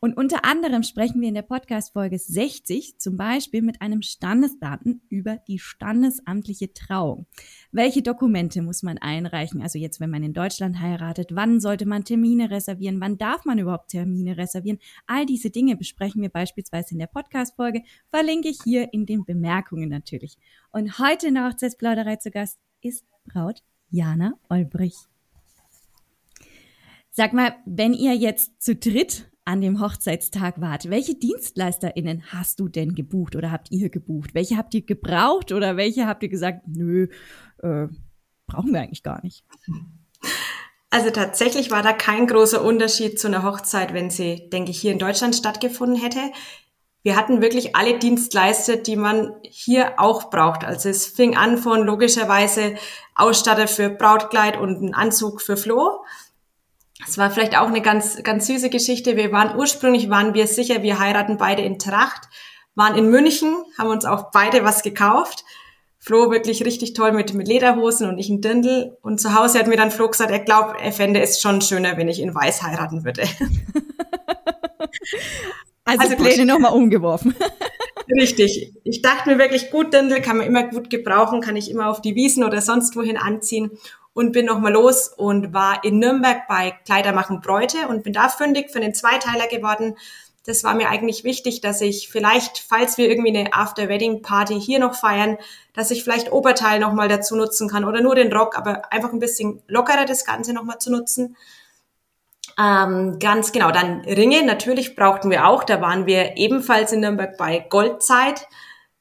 Und 0.00 0.16
unter 0.16 0.44
anderem 0.44 0.82
sprechen 0.82 1.20
wir 1.20 1.28
in 1.28 1.34
der 1.34 1.42
Podcast-Folge 1.42 2.18
60 2.18 2.98
zum 2.98 3.16
Beispiel 3.16 3.62
mit 3.62 3.80
einem 3.80 4.00
Standesbeamten 4.02 5.02
über 5.08 5.38
die 5.48 5.58
standesamtliche 5.58 6.72
Trauung. 6.72 7.26
Welche 7.72 8.02
Dokumente 8.02 8.60
muss 8.62 8.82
man 8.82 8.98
einreichen? 8.98 9.62
Also 9.62 9.78
jetzt, 9.78 10.00
wenn 10.00 10.10
man 10.10 10.22
in 10.22 10.34
Deutschland 10.34 10.80
heiratet, 10.80 11.34
wann 11.34 11.60
sollte 11.60 11.86
man 11.86 12.04
Termine 12.04 12.50
reservieren? 12.50 13.00
Wann 13.00 13.18
darf 13.18 13.46
man 13.46 13.58
überhaupt 13.58 13.92
Termine 13.92 14.36
reservieren? 14.36 14.78
All 15.06 15.24
diese 15.26 15.50
Dinge 15.50 15.74
besprechen 15.74 16.20
wir 16.20 16.30
beispielsweise 16.30 16.92
in 16.92 16.98
der 16.98 17.06
Podcast-Folge. 17.06 17.82
Verlinke 18.10 18.48
ich 18.48 18.58
hier 18.62 18.92
in 18.92 19.06
den 19.06 19.24
Bemerkungen 19.24 19.88
natürlich. 19.88 20.36
Und 20.70 20.98
heute 20.98 21.28
in 21.28 21.34
der 21.34 21.48
Hochzeitsplauderei 21.48 22.16
zu 22.16 22.30
Gast 22.30 22.58
ist 22.82 23.06
Braut 23.24 23.62
Jana 23.90 24.34
Olbrich. 24.48 24.96
Sag 27.10 27.32
mal, 27.32 27.54
wenn 27.64 27.94
ihr 27.94 28.14
jetzt 28.14 28.62
zu 28.62 28.74
dritt 28.74 29.30
an 29.44 29.60
dem 29.60 29.80
Hochzeitstag 29.80 30.60
wart, 30.60 30.90
welche 30.90 31.14
DienstleisterInnen 31.14 32.32
hast 32.32 32.60
du 32.60 32.68
denn 32.68 32.94
gebucht 32.94 33.36
oder 33.36 33.50
habt 33.50 33.70
ihr 33.70 33.90
gebucht? 33.90 34.34
Welche 34.34 34.56
habt 34.56 34.74
ihr 34.74 34.82
gebraucht 34.82 35.52
oder 35.52 35.76
welche 35.76 36.06
habt 36.06 36.22
ihr 36.22 36.28
gesagt, 36.28 36.66
nö, 36.66 37.08
äh, 37.62 37.86
brauchen 38.46 38.72
wir 38.72 38.80
eigentlich 38.80 39.02
gar 39.02 39.22
nicht? 39.22 39.44
Also 40.90 41.10
tatsächlich 41.10 41.70
war 41.70 41.82
da 41.82 41.92
kein 41.92 42.26
großer 42.26 42.64
Unterschied 42.64 43.18
zu 43.18 43.26
einer 43.26 43.42
Hochzeit, 43.42 43.92
wenn 43.92 44.10
sie, 44.10 44.48
denke 44.50 44.70
ich, 44.70 44.80
hier 44.80 44.92
in 44.92 44.98
Deutschland 44.98 45.34
stattgefunden 45.34 46.00
hätte 46.00 46.20
wir 47.04 47.16
hatten 47.16 47.42
wirklich 47.42 47.76
alle 47.76 47.98
Dienstleister, 47.98 48.76
die 48.76 48.96
man 48.96 49.34
hier 49.42 50.00
auch 50.00 50.30
braucht. 50.30 50.64
Also 50.64 50.88
es 50.88 51.06
fing 51.06 51.36
an 51.36 51.58
von 51.58 51.84
logischerweise 51.84 52.76
Ausstatter 53.14 53.68
für 53.68 53.90
Brautkleid 53.90 54.56
und 54.58 54.78
einen 54.78 54.94
Anzug 54.94 55.42
für 55.42 55.58
Flo. 55.58 56.02
Es 57.06 57.18
war 57.18 57.30
vielleicht 57.30 57.58
auch 57.58 57.68
eine 57.68 57.82
ganz, 57.82 58.22
ganz 58.22 58.46
süße 58.46 58.70
Geschichte. 58.70 59.18
Wir 59.18 59.32
waren 59.32 59.54
ursprünglich, 59.54 60.08
waren 60.08 60.32
wir 60.32 60.46
sicher, 60.46 60.82
wir 60.82 60.98
heiraten 60.98 61.36
beide 61.36 61.60
in 61.60 61.78
Tracht, 61.78 62.22
waren 62.74 62.96
in 62.96 63.10
München, 63.10 63.54
haben 63.76 63.90
uns 63.90 64.06
auch 64.06 64.30
beide 64.32 64.64
was 64.64 64.82
gekauft. 64.82 65.44
Flo 65.98 66.30
wirklich 66.30 66.64
richtig 66.64 66.94
toll 66.94 67.12
mit, 67.12 67.34
mit 67.34 67.48
Lederhosen 67.48 68.08
und 68.08 68.16
ich 68.16 68.30
ein 68.30 68.40
Dirndl. 68.40 68.96
Und 69.02 69.20
zu 69.20 69.34
Hause 69.34 69.58
hat 69.58 69.66
mir 69.66 69.76
dann 69.76 69.90
Flo 69.90 70.08
gesagt, 70.08 70.30
er 70.30 70.40
glaubt, 70.40 70.80
er 70.80 70.92
fände 70.92 71.20
es 71.20 71.38
schon 71.38 71.60
schöner, 71.60 71.98
wenn 71.98 72.08
ich 72.08 72.20
in 72.20 72.34
Weiß 72.34 72.62
heiraten 72.62 73.04
würde. 73.04 73.24
Also, 75.84 76.02
also 76.02 76.16
Pläne 76.16 76.46
nochmal 76.46 76.72
umgeworfen. 76.74 77.34
Richtig. 78.08 78.72
Ich 78.84 79.02
dachte 79.02 79.30
mir 79.30 79.38
wirklich, 79.38 79.70
gut, 79.70 79.92
Dirndl 79.92 80.20
kann 80.20 80.38
man 80.38 80.46
immer 80.46 80.64
gut 80.64 80.90
gebrauchen, 80.90 81.40
kann 81.40 81.56
ich 81.56 81.70
immer 81.70 81.88
auf 81.88 82.00
die 82.00 82.14
Wiesen 82.14 82.44
oder 82.44 82.60
sonst 82.60 82.96
wohin 82.96 83.16
anziehen 83.16 83.70
und 84.12 84.32
bin 84.32 84.46
nochmal 84.46 84.72
los 84.72 85.08
und 85.08 85.52
war 85.52 85.82
in 85.84 85.98
Nürnberg 85.98 86.46
bei 86.48 86.72
Kleider 86.84 87.12
machen 87.12 87.40
Bräute 87.40 87.88
und 87.88 88.04
bin 88.04 88.12
da 88.12 88.28
fündig 88.28 88.70
für 88.70 88.80
den 88.80 88.94
Zweiteiler 88.94 89.48
geworden. 89.48 89.96
Das 90.46 90.62
war 90.62 90.74
mir 90.74 90.90
eigentlich 90.90 91.24
wichtig, 91.24 91.62
dass 91.62 91.80
ich 91.80 92.08
vielleicht, 92.10 92.58
falls 92.58 92.98
wir 92.98 93.08
irgendwie 93.08 93.36
eine 93.36 93.54
After-Wedding-Party 93.54 94.60
hier 94.60 94.78
noch 94.78 94.94
feiern, 94.94 95.38
dass 95.72 95.90
ich 95.90 96.04
vielleicht 96.04 96.32
Oberteil 96.32 96.80
nochmal 96.80 97.08
dazu 97.08 97.34
nutzen 97.34 97.68
kann 97.68 97.84
oder 97.84 98.02
nur 98.02 98.14
den 98.14 98.32
Rock, 98.32 98.56
aber 98.56 98.92
einfach 98.92 99.12
ein 99.12 99.18
bisschen 99.18 99.62
lockerer 99.68 100.04
das 100.04 100.26
Ganze 100.26 100.52
nochmal 100.52 100.78
zu 100.78 100.92
nutzen. 100.92 101.36
Ähm, 102.58 103.18
ganz 103.18 103.52
genau, 103.52 103.70
dann 103.70 104.00
Ringe, 104.00 104.44
natürlich 104.44 104.96
brauchten 104.96 105.30
wir 105.30 105.46
auch. 105.46 105.64
Da 105.64 105.80
waren 105.80 106.06
wir 106.06 106.36
ebenfalls 106.36 106.92
in 106.92 107.00
Nürnberg 107.00 107.36
bei 107.36 107.66
Goldzeit. 107.68 108.46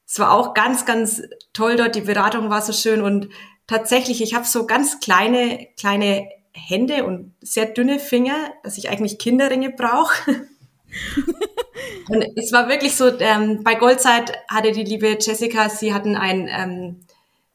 Es 0.07 0.19
war 0.19 0.31
auch 0.31 0.53
ganz, 0.53 0.85
ganz 0.85 1.21
toll 1.53 1.75
dort. 1.75 1.95
Die 1.95 2.01
Beratung 2.01 2.49
war 2.49 2.61
so 2.61 2.73
schön 2.73 3.01
und 3.01 3.29
tatsächlich, 3.67 4.21
ich 4.21 4.33
habe 4.33 4.45
so 4.45 4.65
ganz 4.65 4.99
kleine, 4.99 5.67
kleine 5.79 6.29
Hände 6.51 7.03
und 7.05 7.33
sehr 7.41 7.65
dünne 7.65 7.99
Finger, 7.99 8.35
dass 8.63 8.77
ich 8.77 8.89
eigentlich 8.89 9.17
Kinderringe 9.17 9.71
brauche. 9.71 10.47
und 12.09 12.25
es 12.37 12.51
war 12.51 12.69
wirklich 12.69 12.95
so, 12.95 13.19
ähm, 13.19 13.63
bei 13.63 13.75
Goldzeit 13.75 14.33
hatte 14.47 14.71
die 14.71 14.83
liebe 14.83 15.17
Jessica, 15.19 15.69
sie 15.69 15.93
hatten 15.93 16.15
ein, 16.15 16.47
ähm, 16.47 16.99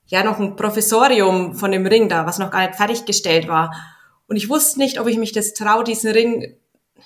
ja, 0.07 0.25
noch 0.25 0.41
ein 0.41 0.57
Professorium 0.57 1.55
von 1.55 1.71
dem 1.71 1.87
Ring 1.87 2.09
da, 2.09 2.27
was 2.27 2.39
noch 2.39 2.51
gar 2.51 2.67
nicht 2.67 2.77
fertiggestellt 2.77 3.47
war. 3.47 3.73
Und 4.29 4.37
ich 4.37 4.49
wusste 4.49 4.79
nicht, 4.79 5.01
ob 5.01 5.09
ich 5.09 5.17
mich 5.17 5.33
das 5.33 5.55
traue, 5.55 5.83
diesen 5.83 6.13
Ring 6.13 6.55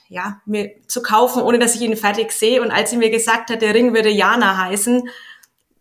ja, 0.09 0.41
mir 0.45 0.73
zu 0.88 1.02
kaufen, 1.02 1.43
ohne 1.43 1.59
dass 1.59 1.75
ich 1.75 1.81
ihn 1.81 1.97
fertig 1.97 2.33
sehe. 2.33 2.61
Und 2.61 2.71
als 2.71 2.91
sie 2.91 2.97
mir 2.97 3.11
gesagt 3.11 3.50
hat, 3.50 3.62
der 3.62 3.75
Ring 3.75 3.95
würde 3.95 4.11
Jana 4.11 4.59
heißen, 4.59 5.09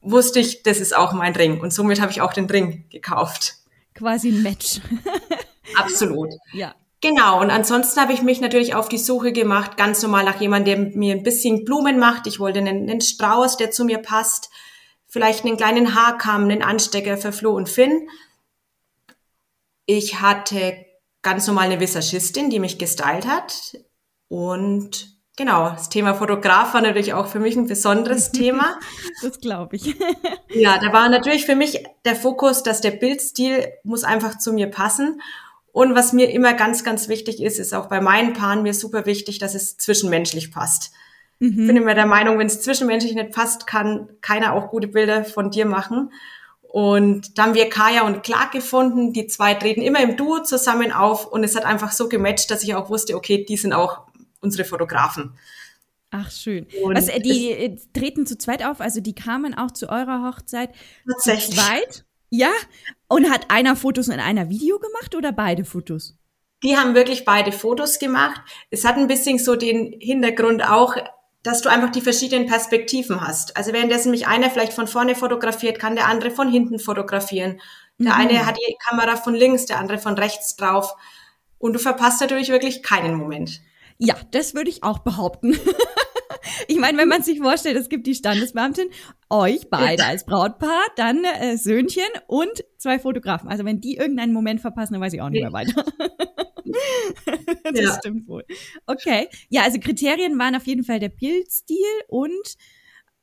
wusste 0.01 0.39
ich, 0.39 0.63
das 0.63 0.79
ist 0.79 0.95
auch 0.95 1.13
mein 1.13 1.35
Ring. 1.35 1.59
Und 1.59 1.73
somit 1.73 1.99
habe 2.01 2.11
ich 2.11 2.21
auch 2.21 2.33
den 2.33 2.45
Ring 2.45 2.85
gekauft. 2.89 3.55
Quasi 3.93 4.29
ein 4.29 4.41
Match. 4.41 4.79
Absolut. 5.75 6.29
Ja. 6.53 6.75
Genau, 7.01 7.41
und 7.41 7.49
ansonsten 7.49 7.99
habe 7.99 8.13
ich 8.13 8.21
mich 8.21 8.41
natürlich 8.41 8.75
auf 8.75 8.87
die 8.87 8.99
Suche 8.99 9.31
gemacht, 9.31 9.75
ganz 9.75 10.03
normal 10.03 10.23
nach 10.23 10.39
jemandem, 10.39 10.91
der 10.91 10.97
mir 10.97 11.15
ein 11.15 11.23
bisschen 11.23 11.65
Blumen 11.65 11.97
macht. 11.97 12.27
Ich 12.27 12.39
wollte 12.39 12.59
einen, 12.59 12.89
einen 12.89 13.01
Strauß, 13.01 13.57
der 13.57 13.71
zu 13.71 13.85
mir 13.85 13.97
passt, 13.97 14.51
vielleicht 15.07 15.43
einen 15.43 15.57
kleinen 15.57 15.95
Haarkamm, 15.95 16.43
einen 16.43 16.61
Anstecker 16.61 17.17
für 17.17 17.31
Flo 17.31 17.55
und 17.55 17.69
Finn. 17.69 18.07
Ich 19.87 20.21
hatte 20.21 20.85
ganz 21.21 21.47
normal 21.47 21.65
eine 21.65 21.79
Visagistin, 21.79 22.49
die 22.49 22.59
mich 22.59 22.77
gestylt 22.77 23.27
hat. 23.27 23.77
Und 24.27 25.11
Genau, 25.37 25.69
das 25.69 25.89
Thema 25.89 26.13
Fotograf 26.13 26.73
war 26.73 26.81
natürlich 26.81 27.13
auch 27.13 27.25
für 27.27 27.39
mich 27.39 27.55
ein 27.55 27.65
besonderes 27.65 28.31
Thema. 28.33 28.77
Das 29.21 29.39
glaube 29.39 29.77
ich. 29.77 29.95
ja, 30.49 30.77
da 30.77 30.91
war 30.91 31.07
natürlich 31.09 31.45
für 31.45 31.55
mich 31.55 31.83
der 32.05 32.15
Fokus, 32.15 32.63
dass 32.63 32.81
der 32.81 32.91
Bildstil 32.91 33.65
muss 33.83 34.03
einfach 34.03 34.37
zu 34.37 34.53
mir 34.53 34.67
passen. 34.67 35.21
Und 35.71 35.95
was 35.95 36.11
mir 36.11 36.29
immer 36.31 36.53
ganz, 36.53 36.83
ganz 36.83 37.07
wichtig 37.07 37.41
ist, 37.41 37.59
ist 37.59 37.73
auch 37.73 37.87
bei 37.87 38.01
meinen 38.01 38.33
Paaren 38.33 38.61
mir 38.61 38.73
super 38.73 39.05
wichtig, 39.05 39.39
dass 39.39 39.55
es 39.55 39.77
zwischenmenschlich 39.77 40.51
passt. 40.51 40.91
Mhm. 41.39 41.61
Ich 41.61 41.67
bin 41.67 41.77
immer 41.77 41.95
der 41.95 42.05
Meinung, 42.05 42.37
wenn 42.37 42.47
es 42.47 42.61
zwischenmenschlich 42.61 43.15
nicht 43.15 43.31
passt, 43.31 43.65
kann 43.65 44.09
keiner 44.21 44.53
auch 44.53 44.69
gute 44.69 44.89
Bilder 44.89 45.23
von 45.23 45.49
dir 45.49 45.65
machen. 45.65 46.11
Und 46.71 47.37
da 47.37 47.43
haben 47.43 47.53
wir 47.53 47.69
Kaya 47.69 48.03
und 48.03 48.23
Clark 48.23 48.53
gefunden. 48.53 49.11
Die 49.11 49.27
zwei 49.27 49.55
treten 49.55 49.81
immer 49.81 49.99
im 49.99 50.15
Duo 50.15 50.41
zusammen 50.41 50.93
auf 50.93 51.27
und 51.27 51.43
es 51.43 51.53
hat 51.53 51.65
einfach 51.65 51.91
so 51.91 52.07
gematcht, 52.07 52.49
dass 52.49 52.63
ich 52.63 52.75
auch 52.75 52.89
wusste, 52.89 53.17
okay, 53.17 53.43
die 53.43 53.57
sind 53.57 53.73
auch 53.73 54.03
unsere 54.39 54.63
Fotografen. 54.63 55.37
Ach, 56.11 56.31
schön. 56.31 56.67
Und 56.81 56.95
äh, 56.95 57.19
die 57.19 57.51
äh, 57.51 57.77
treten 57.93 58.25
zu 58.25 58.37
zweit 58.37 58.63
auf, 58.63 58.79
also 58.79 59.01
die 59.01 59.13
kamen 59.13 59.53
auch 59.53 59.71
zu 59.71 59.89
eurer 59.89 60.25
Hochzeit 60.25 60.69
tatsächlich. 61.05 61.57
zu 61.57 61.61
zweit? 61.61 62.05
Ja? 62.29 62.51
Und 63.09 63.29
hat 63.29 63.51
einer 63.51 63.75
Fotos 63.75 64.07
und 64.07 64.21
einer 64.21 64.49
Video 64.49 64.79
gemacht 64.79 65.13
oder 65.13 65.33
beide 65.33 65.65
Fotos? 65.65 66.15
Die 66.63 66.77
haben 66.77 66.95
wirklich 66.95 67.25
beide 67.25 67.51
Fotos 67.51 67.99
gemacht. 67.99 68.39
Es 68.69 68.85
hat 68.85 68.95
ein 68.95 69.07
bisschen 69.07 69.39
so 69.39 69.57
den 69.57 69.93
Hintergrund 69.99 70.63
auch, 70.63 70.95
dass 71.43 71.61
du 71.61 71.69
einfach 71.69 71.89
die 71.89 72.01
verschiedenen 72.01 72.47
Perspektiven 72.47 73.21
hast. 73.21 73.57
Also 73.57 73.73
währenddessen 73.73 74.11
mich 74.11 74.27
einer 74.27 74.49
vielleicht 74.49 74.73
von 74.73 74.87
vorne 74.87 75.15
fotografiert, 75.15 75.79
kann 75.79 75.95
der 75.95 76.07
andere 76.07 76.31
von 76.31 76.49
hinten 76.49 76.79
fotografieren. 76.79 77.59
Der 77.97 78.13
mhm. 78.13 78.19
eine 78.19 78.45
hat 78.45 78.57
die 78.57 78.75
Kamera 78.87 79.15
von 79.15 79.33
links, 79.33 79.65
der 79.65 79.79
andere 79.79 79.97
von 79.97 80.15
rechts 80.15 80.55
drauf. 80.55 80.95
Und 81.57 81.73
du 81.73 81.79
verpasst 81.79 82.21
natürlich 82.21 82.49
wirklich 82.49 82.83
keinen 82.83 83.15
Moment. 83.15 83.61
Ja, 83.97 84.15
das 84.31 84.55
würde 84.55 84.69
ich 84.69 84.83
auch 84.83 84.99
behaupten. 84.99 85.57
ich 86.67 86.77
meine, 86.79 86.97
wenn 86.97 87.07
man 87.07 87.21
sich 87.21 87.39
vorstellt, 87.39 87.77
es 87.77 87.89
gibt 87.89 88.07
die 88.07 88.15
Standesbeamtin, 88.15 88.89
euch 89.29 89.69
beide 89.69 90.05
als 90.05 90.25
Brautpaar, 90.25 90.81
dann 90.95 91.23
äh, 91.23 91.57
Söhnchen 91.57 92.09
und 92.27 92.63
zwei 92.77 92.97
Fotografen. 92.97 93.49
Also 93.49 93.63
wenn 93.65 93.79
die 93.79 93.97
irgendeinen 93.97 94.33
Moment 94.33 94.61
verpassen, 94.61 94.93
dann 94.93 95.01
weiß 95.01 95.13
ich 95.13 95.21
auch 95.21 95.29
nicht 95.29 95.43
mehr 95.43 95.53
weiter. 95.53 95.85
das 97.75 97.85
ja. 97.85 97.97
stimmt 97.99 98.27
wohl. 98.27 98.45
Okay. 98.85 99.27
Ja, 99.49 99.63
also 99.63 99.79
Kriterien 99.79 100.37
waren 100.39 100.55
auf 100.55 100.67
jeden 100.67 100.83
Fall 100.83 100.99
der 100.99 101.09
Bildstil 101.09 101.77
und 102.07 102.55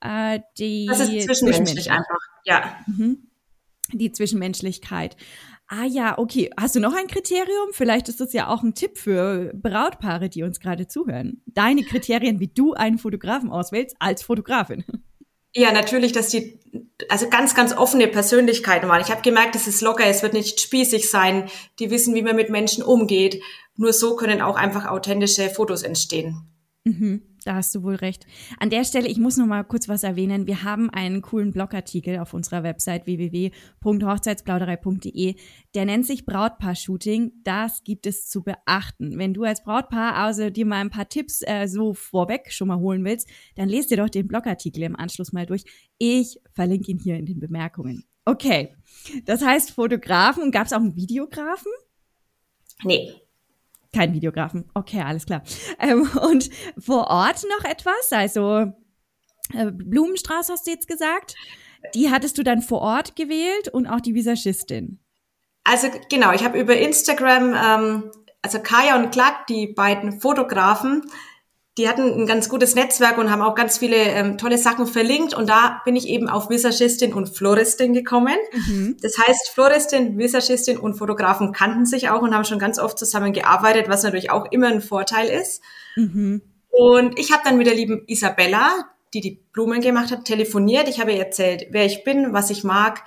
äh, 0.01 0.41
die 0.59 0.87
Das 0.87 1.01
ist 1.01 1.25
zwischenmenschlich 1.25 1.91
einfach, 1.91 2.21
ja. 2.45 2.79
Mhm. 2.87 3.29
Die 3.93 4.13
Zwischenmenschlichkeit. 4.13 5.17
Ah 5.67 5.85
ja, 5.85 6.17
okay. 6.17 6.51
Hast 6.59 6.77
du 6.77 6.81
noch 6.81 6.95
ein 6.95 7.09
Kriterium? 7.09 7.69
Vielleicht 7.73 8.09
ist 8.09 8.21
das 8.21 8.33
ja 8.33 8.49
auch 8.49 8.63
ein 8.63 8.75
Tipp 8.75 8.97
für 8.97 9.53
Brautpaare, 9.55 10.31
die 10.31 10.43
uns 10.43 10.61
gerade 10.61 10.87
zuhören. 10.87 11.43
Deine 11.47 11.83
Kriterien, 11.83 12.41
wie 12.41 12.49
du 12.49 12.73
einen 12.73 12.97
Fotografen 12.97 13.51
auswählst 13.51 13.95
als 13.99 14.23
Fotografin. 14.23 14.85
Ja, 15.55 15.73
natürlich, 15.73 16.13
dass 16.13 16.29
die, 16.29 16.61
also 17.09 17.29
ganz, 17.29 17.55
ganz 17.55 17.77
offene 17.77 18.09
Persönlichkeiten 18.09 18.89
waren. 18.89 19.01
Ich 19.01 19.11
habe 19.11 19.23
gemerkt, 19.23 19.57
es 19.57 19.67
ist 19.67 19.81
locker, 19.81 20.07
es 20.07 20.23
wird 20.23 20.33
nicht 20.33 20.61
spießig 20.61 21.11
sein. 21.11 21.51
Die 21.79 21.91
wissen, 21.91 22.15
wie 22.15 22.23
man 22.23 22.37
mit 22.37 22.49
Menschen 22.49 22.83
umgeht. 22.83 23.43
Nur 23.79 23.93
so 23.93 24.17
können 24.17 24.43
auch 24.43 24.57
einfach 24.57 24.87
authentische 24.87 25.49
Fotos 25.49 25.85
entstehen. 25.85 26.43
Mhm, 26.83 27.23
da 27.45 27.55
hast 27.55 27.73
du 27.77 27.85
wohl 27.85 27.95
recht. 27.95 28.27
An 28.59 28.71
der 28.71 28.85
Stelle, 28.85 29.07
ich 29.07 29.19
muss 29.19 29.37
noch 29.37 29.47
mal 29.47 29.63
kurz 29.63 29.89
was 29.89 30.03
erwähnen. 30.03 30.49
Wir 30.49 30.65
haben 30.65 30.91
einen 30.91 31.23
coolen 31.23 31.53
Blogartikel 31.53 32.19
auf 32.19 32.35
unserer 32.35 32.65
Website 32.65 33.07
www.hochzeitsplauderei.de. 33.07 35.37
Der 35.75 35.85
nennt 35.85 36.07
sich 36.07 36.27
Brautpaar-Shooting. 36.27 37.35
Das 37.45 37.85
gibt 37.85 38.07
es 38.07 38.29
zu 38.29 38.43
beachten. 38.43 39.17
Wenn 39.17 39.33
du 39.33 39.45
als 39.45 39.63
Brautpaar 39.63 40.17
also 40.17 40.51
dir 40.51 40.67
mal 40.67 40.81
ein 40.81 40.91
paar 40.91 41.09
Tipps 41.09 41.43
äh, 41.43 41.69
so 41.69 41.95
vorweg 41.95 42.51
schon 42.51 42.67
mal 42.67 42.79
holen 42.79 43.05
willst, 43.05 43.29
dann 43.55 43.69
lest 43.69 43.93
dir 43.93 43.99
doch 43.99 44.09
den 44.09 44.27
Blogartikel 44.27 44.83
im 44.83 44.97
Anschluss 44.97 45.33
mal 45.33 45.47
durch. 45.47 45.63
Ich 45.99 46.41
verlinke 46.53 46.91
ihn 46.91 46.99
hier 46.99 47.17
in 47.17 47.27
den 47.27 47.39
Bemerkungen. 47.39 48.03
Okay, 48.25 48.75
das 49.25 49.45
heißt 49.45 49.71
Fotografen. 49.71 50.51
Gab 50.51 50.67
es 50.67 50.73
auch 50.73 50.81
einen 50.81 50.97
Videografen? 50.97 51.71
Nee, 52.83 53.15
kein 53.95 54.13
Videografen. 54.13 54.69
Okay, 54.75 55.01
alles 55.01 55.27
klar. 55.27 55.43
Ähm, 55.79 56.09
und 56.23 56.51
vor 56.79 57.09
Ort 57.09 57.45
noch 57.59 57.69
etwas? 57.69 58.13
Also 58.13 58.73
äh, 59.55 59.71
Blumenstrauß 59.73 60.51
hast 60.51 60.67
du 60.67 60.71
jetzt 60.71 60.89
gesagt. 60.89 61.35
Die 61.95 62.11
hattest 62.11 62.37
du 62.39 62.43
dann 62.43 62.61
vor 62.61 62.81
Ort 62.81 63.17
gewählt 63.17 63.69
und 63.69 63.87
auch 63.87 64.01
die 64.01 64.15
Visagistin. 64.15 65.01
Also 65.65 65.89
genau, 66.11 66.33
ich 66.33 66.45
habe 66.45 66.59
über 66.59 66.77
Instagram, 66.77 67.55
ähm, 67.55 68.11
also 68.43 68.59
Kaya 68.61 68.97
und 68.97 69.11
Clark, 69.11 69.47
die 69.47 69.69
beiden 69.69 70.21
Fotografen, 70.21 71.03
die 71.79 71.89
hatten 71.89 72.03
ein 72.03 72.27
ganz 72.27 72.49
gutes 72.49 72.75
Netzwerk 72.75 73.19
und 73.19 73.31
haben 73.31 73.41
auch 73.41 73.55
ganz 73.55 73.79
viele 73.79 73.97
ähm, 73.97 74.37
tolle 74.37 74.59
Sachen 74.59 74.87
verlinkt. 74.87 75.33
Und 75.33 75.49
da 75.49 75.81
bin 75.85 75.95
ich 75.95 76.09
eben 76.09 76.29
auf 76.29 76.51
Visagistin 76.51 77.15
und 77.15 77.29
Floristin 77.29 77.93
gekommen. 77.95 78.37
Mhm. 78.53 78.97
Das 79.01 79.17
heißt, 79.17 79.51
Floristin, 79.55 80.19
Visagistin 80.19 80.77
und 80.77 80.95
Fotografen 80.95 81.53
kannten 81.53 81.87
sich 81.87 82.11
auch 82.11 82.23
und 82.23 82.35
haben 82.35 82.45
schon 82.45 82.59
ganz 82.59 82.81
oft 82.81 82.99
zusammen 82.99 83.33
gearbeitet, 83.33 83.89
was 83.89 84.03
natürlich 84.03 84.31
auch 84.31 84.51
immer 84.51 84.67
ein 84.67 84.81
Vorteil 84.81 85.29
ist. 85.29 85.63
Mhm. 85.95 86.43
Und 86.69 87.19
ich 87.19 87.33
habe 87.33 87.43
dann 87.45 87.57
mit 87.57 87.69
der 87.69 87.75
lieben 87.75 88.03
Isabella, 88.09 88.91
die 89.15 89.21
die 89.21 89.41
Blumen 89.53 89.81
gemacht 89.81 90.11
hat, 90.11 90.25
telefoniert. 90.25 90.89
Ich 90.89 91.01
habe 91.01 91.13
ihr 91.13 91.19
erzählt, 91.19 91.69
wer 91.71 91.87
ich 91.87 92.03
bin, 92.03 92.33
was 92.33 92.51
ich 92.51 92.65
mag, 92.65 93.05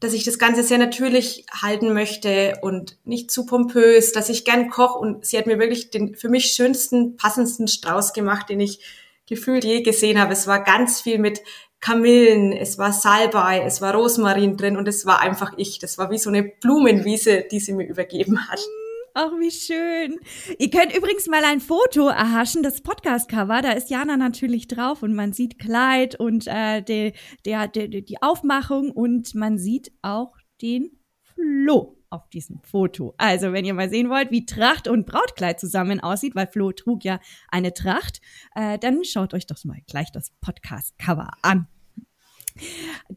dass 0.00 0.12
ich 0.12 0.24
das 0.24 0.38
Ganze 0.38 0.62
sehr 0.62 0.78
natürlich 0.78 1.44
halten 1.50 1.92
möchte 1.92 2.58
und 2.62 2.98
nicht 3.04 3.30
zu 3.30 3.46
pompös, 3.46 4.12
dass 4.12 4.28
ich 4.28 4.44
gern 4.44 4.70
koche 4.70 4.98
und 4.98 5.24
sie 5.24 5.38
hat 5.38 5.46
mir 5.46 5.58
wirklich 5.58 5.90
den 5.90 6.14
für 6.14 6.28
mich 6.28 6.52
schönsten, 6.52 7.16
passendsten 7.16 7.68
Strauß 7.68 8.12
gemacht, 8.12 8.48
den 8.48 8.60
ich 8.60 8.80
gefühlt 9.26 9.64
je 9.64 9.82
gesehen 9.82 10.20
habe. 10.20 10.32
Es 10.32 10.46
war 10.46 10.62
ganz 10.62 11.00
viel 11.00 11.18
mit 11.18 11.42
Kamillen, 11.80 12.52
es 12.52 12.78
war 12.78 12.92
Salbei, 12.92 13.62
es 13.64 13.80
war 13.80 13.94
Rosmarin 13.94 14.56
drin 14.56 14.76
und 14.76 14.88
es 14.88 15.06
war 15.06 15.20
einfach 15.20 15.52
ich. 15.56 15.78
Das 15.78 15.98
war 15.98 16.10
wie 16.10 16.18
so 16.18 16.30
eine 16.30 16.42
Blumenwiese, 16.42 17.44
die 17.50 17.60
sie 17.60 17.72
mir 17.72 17.86
übergeben 17.86 18.48
hat. 18.48 18.60
Ach, 19.20 19.32
wie 19.40 19.50
schön. 19.50 20.20
Ihr 20.60 20.70
könnt 20.70 20.96
übrigens 20.96 21.26
mal 21.26 21.44
ein 21.44 21.58
Foto 21.58 22.06
erhaschen, 22.06 22.62
das 22.62 22.82
Podcast-Cover. 22.82 23.62
Da 23.62 23.72
ist 23.72 23.90
Jana 23.90 24.16
natürlich 24.16 24.68
drauf 24.68 25.02
und 25.02 25.12
man 25.12 25.32
sieht 25.32 25.58
Kleid 25.58 26.14
und 26.14 26.46
äh, 26.46 26.82
die, 26.82 27.14
der, 27.44 27.66
der, 27.66 27.88
die 27.88 28.22
Aufmachung 28.22 28.92
und 28.92 29.34
man 29.34 29.58
sieht 29.58 29.90
auch 30.02 30.36
den 30.62 30.92
Flo. 31.34 31.96
auf 32.10 32.28
diesem 32.28 32.60
Foto. 32.62 33.14
Also, 33.18 33.52
wenn 33.52 33.64
ihr 33.64 33.74
mal 33.74 33.90
sehen 33.90 34.08
wollt, 34.08 34.30
wie 34.30 34.46
Tracht 34.46 34.86
und 34.86 35.04
Brautkleid 35.04 35.58
zusammen 35.58 35.98
aussieht, 35.98 36.36
weil 36.36 36.46
Flo 36.46 36.70
trug 36.70 37.02
ja 37.02 37.18
eine 37.48 37.74
Tracht, 37.74 38.20
äh, 38.54 38.78
dann 38.78 39.02
schaut 39.04 39.34
euch 39.34 39.48
doch 39.48 39.64
mal 39.64 39.80
gleich 39.88 40.12
das 40.12 40.30
Podcast-Cover 40.40 41.32
an. 41.42 41.66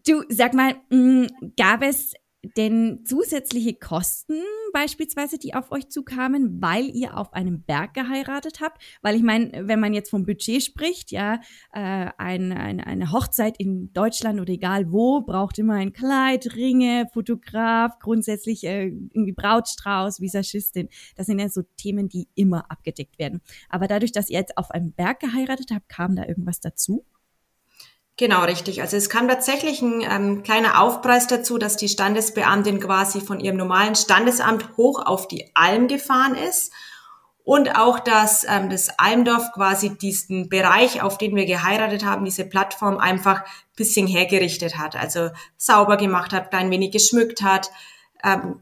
Du, 0.07 0.23
sag 0.29 0.55
mal, 0.55 0.75
mh, 0.89 0.97
mm, 0.97 1.27
gab 1.57 1.83
es 1.83 2.13
denn 2.43 3.03
zusätzliche 3.05 3.75
Kosten 3.75 4.41
beispielsweise, 4.73 5.37
die 5.37 5.53
auf 5.53 5.71
euch 5.71 5.89
zukamen, 5.89 6.61
weil 6.61 6.89
ihr 6.95 7.17
auf 7.17 7.33
einem 7.33 7.61
Berg 7.63 7.93
geheiratet 7.93 8.61
habt? 8.61 8.81
Weil 9.01 9.15
ich 9.15 9.21
meine, 9.21 9.67
wenn 9.67 9.79
man 9.79 9.93
jetzt 9.93 10.09
vom 10.09 10.25
Budget 10.25 10.63
spricht, 10.63 11.11
ja, 11.11 11.35
äh, 11.71 12.09
ein, 12.17 12.51
ein, 12.51 12.79
eine 12.79 13.11
Hochzeit 13.11 13.57
in 13.59 13.93
Deutschland 13.93 14.39
oder 14.39 14.51
egal 14.51 14.91
wo, 14.91 15.21
braucht 15.21 15.59
immer 15.59 15.75
ein 15.75 15.93
Kleid, 15.93 16.55
Ringe, 16.55 17.07
Fotograf, 17.13 17.99
grundsätzlich 17.99 18.63
äh, 18.63 18.87
irgendwie 18.87 19.33
Brautstrauß, 19.33 20.19
Visagistin. 20.19 20.89
Das 21.15 21.27
sind 21.27 21.39
ja 21.39 21.49
so 21.49 21.61
Themen, 21.77 22.09
die 22.09 22.27
immer 22.33 22.71
abgedeckt 22.71 23.19
werden. 23.19 23.41
Aber 23.69 23.87
dadurch, 23.87 24.11
dass 24.11 24.29
ihr 24.29 24.39
jetzt 24.39 24.57
auf 24.57 24.71
einem 24.71 24.93
Berg 24.93 25.19
geheiratet 25.19 25.69
habt, 25.71 25.89
kam 25.89 26.15
da 26.15 26.25
irgendwas 26.25 26.59
dazu? 26.59 27.05
Genau, 28.17 28.43
richtig. 28.43 28.81
Also 28.81 28.97
es 28.97 29.09
kam 29.09 29.27
tatsächlich 29.27 29.81
ein 29.81 30.01
ähm, 30.01 30.43
kleiner 30.43 30.81
Aufpreis 30.81 31.27
dazu, 31.27 31.57
dass 31.57 31.77
die 31.77 31.89
Standesbeamtin 31.89 32.79
quasi 32.79 33.21
von 33.21 33.39
ihrem 33.39 33.57
normalen 33.57 33.95
Standesamt 33.95 34.77
hoch 34.77 35.05
auf 35.05 35.27
die 35.27 35.49
Alm 35.55 35.87
gefahren 35.87 36.35
ist 36.35 36.71
und 37.43 37.75
auch, 37.75 37.99
dass 37.99 38.45
ähm, 38.47 38.69
das 38.69 38.99
Almdorf 38.99 39.51
quasi 39.53 39.97
diesen 39.97 40.49
Bereich, 40.49 41.01
auf 41.01 41.17
den 41.17 41.35
wir 41.35 41.45
geheiratet 41.45 42.05
haben, 42.05 42.25
diese 42.25 42.45
Plattform 42.45 42.97
einfach 42.97 43.43
bisschen 43.75 44.05
hergerichtet 44.05 44.77
hat. 44.77 44.95
Also 44.95 45.29
sauber 45.57 45.97
gemacht 45.97 46.33
hat, 46.33 46.51
klein 46.51 46.69
wenig 46.69 46.91
geschmückt 46.91 47.41
hat, 47.41 47.71
ähm, 48.23 48.59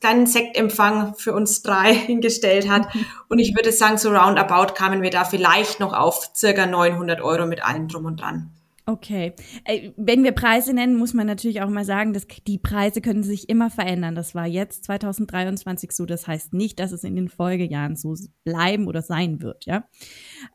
kleinen 0.00 0.26
Sektempfang 0.28 1.16
für 1.16 1.34
uns 1.34 1.62
drei 1.62 1.92
hingestellt 2.06 2.68
hat. 2.68 2.86
Und 3.28 3.40
ich 3.40 3.56
würde 3.56 3.72
sagen, 3.72 3.98
so 3.98 4.10
roundabout 4.10 4.74
kamen 4.74 5.02
wir 5.02 5.10
da 5.10 5.24
vielleicht 5.24 5.80
noch 5.80 5.92
auf 5.92 6.30
circa 6.34 6.66
900 6.66 7.20
Euro 7.20 7.46
mit 7.46 7.64
allem 7.64 7.88
drum 7.88 8.04
und 8.04 8.20
dran. 8.20 8.52
Okay. 8.90 9.34
Äh, 9.64 9.92
wenn 9.96 10.24
wir 10.24 10.32
Preise 10.32 10.72
nennen, 10.72 10.96
muss 10.96 11.14
man 11.14 11.24
natürlich 11.24 11.62
auch 11.62 11.68
mal 11.68 11.84
sagen, 11.84 12.12
dass 12.12 12.26
die 12.26 12.58
Preise 12.58 13.00
können 13.00 13.22
sich 13.22 13.48
immer 13.48 13.70
verändern. 13.70 14.16
Das 14.16 14.34
war 14.34 14.46
jetzt 14.46 14.84
2023 14.84 15.92
so. 15.92 16.06
Das 16.06 16.26
heißt 16.26 16.54
nicht, 16.54 16.80
dass 16.80 16.90
es 16.90 17.04
in 17.04 17.14
den 17.14 17.28
Folgejahren 17.28 17.94
so 17.94 18.16
bleiben 18.42 18.88
oder 18.88 19.02
sein 19.02 19.42
wird, 19.42 19.64
ja. 19.66 19.84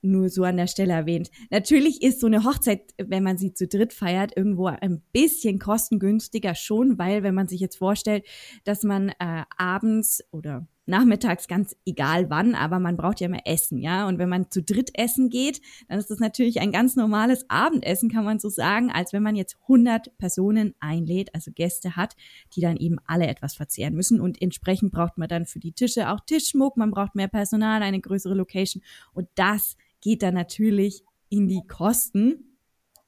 Nur 0.01 0.29
so 0.29 0.43
an 0.43 0.57
der 0.57 0.67
Stelle 0.67 0.93
erwähnt. 0.93 1.29
Natürlich 1.49 2.01
ist 2.01 2.19
so 2.19 2.27
eine 2.27 2.43
Hochzeit, 2.43 2.93
wenn 2.97 3.23
man 3.23 3.37
sie 3.37 3.53
zu 3.53 3.67
dritt 3.67 3.93
feiert, 3.93 4.35
irgendwo 4.35 4.67
ein 4.67 5.01
bisschen 5.11 5.59
kostengünstiger 5.59 6.55
schon, 6.55 6.97
weil 6.97 7.23
wenn 7.23 7.35
man 7.35 7.47
sich 7.47 7.59
jetzt 7.59 7.77
vorstellt, 7.77 8.25
dass 8.63 8.83
man 8.83 9.09
äh, 9.09 9.43
abends 9.57 10.23
oder 10.31 10.67
nachmittags 10.85 11.47
ganz 11.47 11.75
egal 11.85 12.29
wann, 12.29 12.55
aber 12.55 12.79
man 12.79 12.97
braucht 12.97 13.19
ja 13.19 13.27
immer 13.27 13.45
Essen, 13.45 13.79
ja. 13.79 14.07
Und 14.07 14.19
wenn 14.19 14.29
man 14.29 14.51
zu 14.51 14.61
dritt 14.61 14.91
essen 14.93 15.29
geht, 15.29 15.61
dann 15.87 15.97
ist 15.97 16.11
das 16.11 16.19
natürlich 16.19 16.61
ein 16.61 16.71
ganz 16.71 16.95
normales 16.95 17.45
Abendessen, 17.49 18.09
kann 18.09 18.25
man 18.25 18.39
so 18.39 18.49
sagen, 18.49 18.91
als 18.91 19.13
wenn 19.13 19.23
man 19.23 19.35
jetzt 19.35 19.57
100 19.63 20.17
Personen 20.17 20.75
einlädt, 20.79 21.33
also 21.33 21.51
Gäste 21.51 21.95
hat, 21.95 22.15
die 22.55 22.61
dann 22.61 22.77
eben 22.77 22.97
alle 23.05 23.27
etwas 23.27 23.55
verzehren 23.55 23.95
müssen. 23.95 24.21
Und 24.21 24.41
entsprechend 24.41 24.91
braucht 24.91 25.17
man 25.17 25.27
dann 25.27 25.45
für 25.45 25.59
die 25.59 25.71
Tische 25.71 26.09
auch 26.11 26.19
Tischschmuck, 26.19 26.77
man 26.77 26.91
braucht 26.91 27.15
mehr 27.15 27.27
Personal, 27.27 27.81
eine 27.81 27.99
größere 27.99 28.35
Location. 28.35 28.83
Und 29.13 29.27
das 29.35 29.74
geht 30.05 30.21
dann 30.21 30.35
natürlich 30.35 31.03
in 31.29 31.47
die 31.47 31.63
Kosten. 31.67 32.59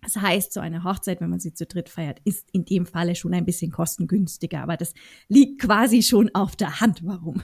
Das 0.02 0.16
heißt, 0.16 0.52
so 0.52 0.60
eine 0.60 0.84
Hochzeit, 0.84 1.22
wenn 1.22 1.30
man 1.30 1.40
sie 1.40 1.54
zu 1.54 1.68
dritt 1.68 1.90
feiert, 1.90 2.20
ist 2.26 2.50
in 2.54 2.66
dem 2.66 2.88
Falle 2.88 3.14
schon 3.14 3.36
ein 3.36 3.46
bisschen 3.46 3.72
kostengünstiger, 3.72 4.64
aber 4.64 4.78
das 4.78 4.94
liegt 5.28 5.62
quasi 5.62 6.02
schon 6.02 6.34
auf 6.34 6.56
der 6.56 6.80
Hand. 6.80 7.02
Warum? 7.04 7.44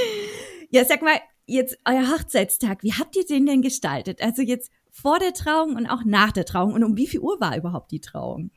ja, 0.70 0.84
sag 0.84 1.02
mal, 1.02 1.20
jetzt 1.46 1.78
euer 1.84 2.10
Hochzeitstag, 2.10 2.82
wie 2.82 2.94
habt 2.94 3.14
ihr 3.14 3.24
den 3.24 3.46
denn 3.46 3.62
gestaltet? 3.62 4.20
Also 4.20 4.42
jetzt 4.42 4.72
vor 4.90 5.20
der 5.20 5.34
Trauung 5.34 5.76
und 5.76 5.86
auch 5.86 6.04
nach 6.04 6.32
der 6.32 6.44
Trauung 6.44 6.72
und 6.72 6.82
um 6.82 6.96
wie 6.96 7.06
viel 7.06 7.20
Uhr 7.20 7.40
war 7.40 7.56
überhaupt 7.56 7.92
die 7.92 8.00
Trauung? 8.00 8.50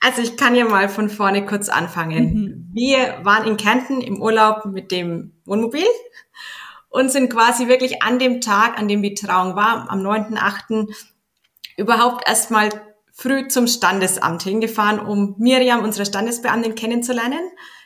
Also 0.00 0.22
ich 0.22 0.36
kann 0.36 0.56
ja 0.56 0.64
mal 0.64 0.88
von 0.88 1.08
vorne 1.08 1.46
kurz 1.46 1.68
anfangen. 1.68 2.34
Mhm. 2.34 2.70
Wir 2.72 3.20
waren 3.22 3.46
in 3.46 3.56
Kärnten 3.56 4.00
im 4.00 4.20
Urlaub 4.20 4.64
mit 4.64 4.90
dem 4.90 5.34
Wohnmobil 5.44 5.86
und 6.90 7.10
sind 7.10 7.30
quasi 7.30 7.68
wirklich 7.68 8.02
an 8.02 8.18
dem 8.18 8.40
Tag, 8.40 8.78
an 8.78 8.88
dem 8.88 9.00
die 9.02 9.14
Trauung 9.14 9.56
war, 9.56 9.88
am 9.88 10.00
9.8., 10.00 10.92
überhaupt 11.76 12.28
erstmal 12.28 12.68
früh 13.12 13.48
zum 13.48 13.66
Standesamt 13.66 14.42
hingefahren, 14.42 15.00
um 15.00 15.34
Miriam, 15.38 15.82
unsere 15.82 16.04
Standesbeamtin, 16.04 16.74
kennenzulernen. 16.74 17.40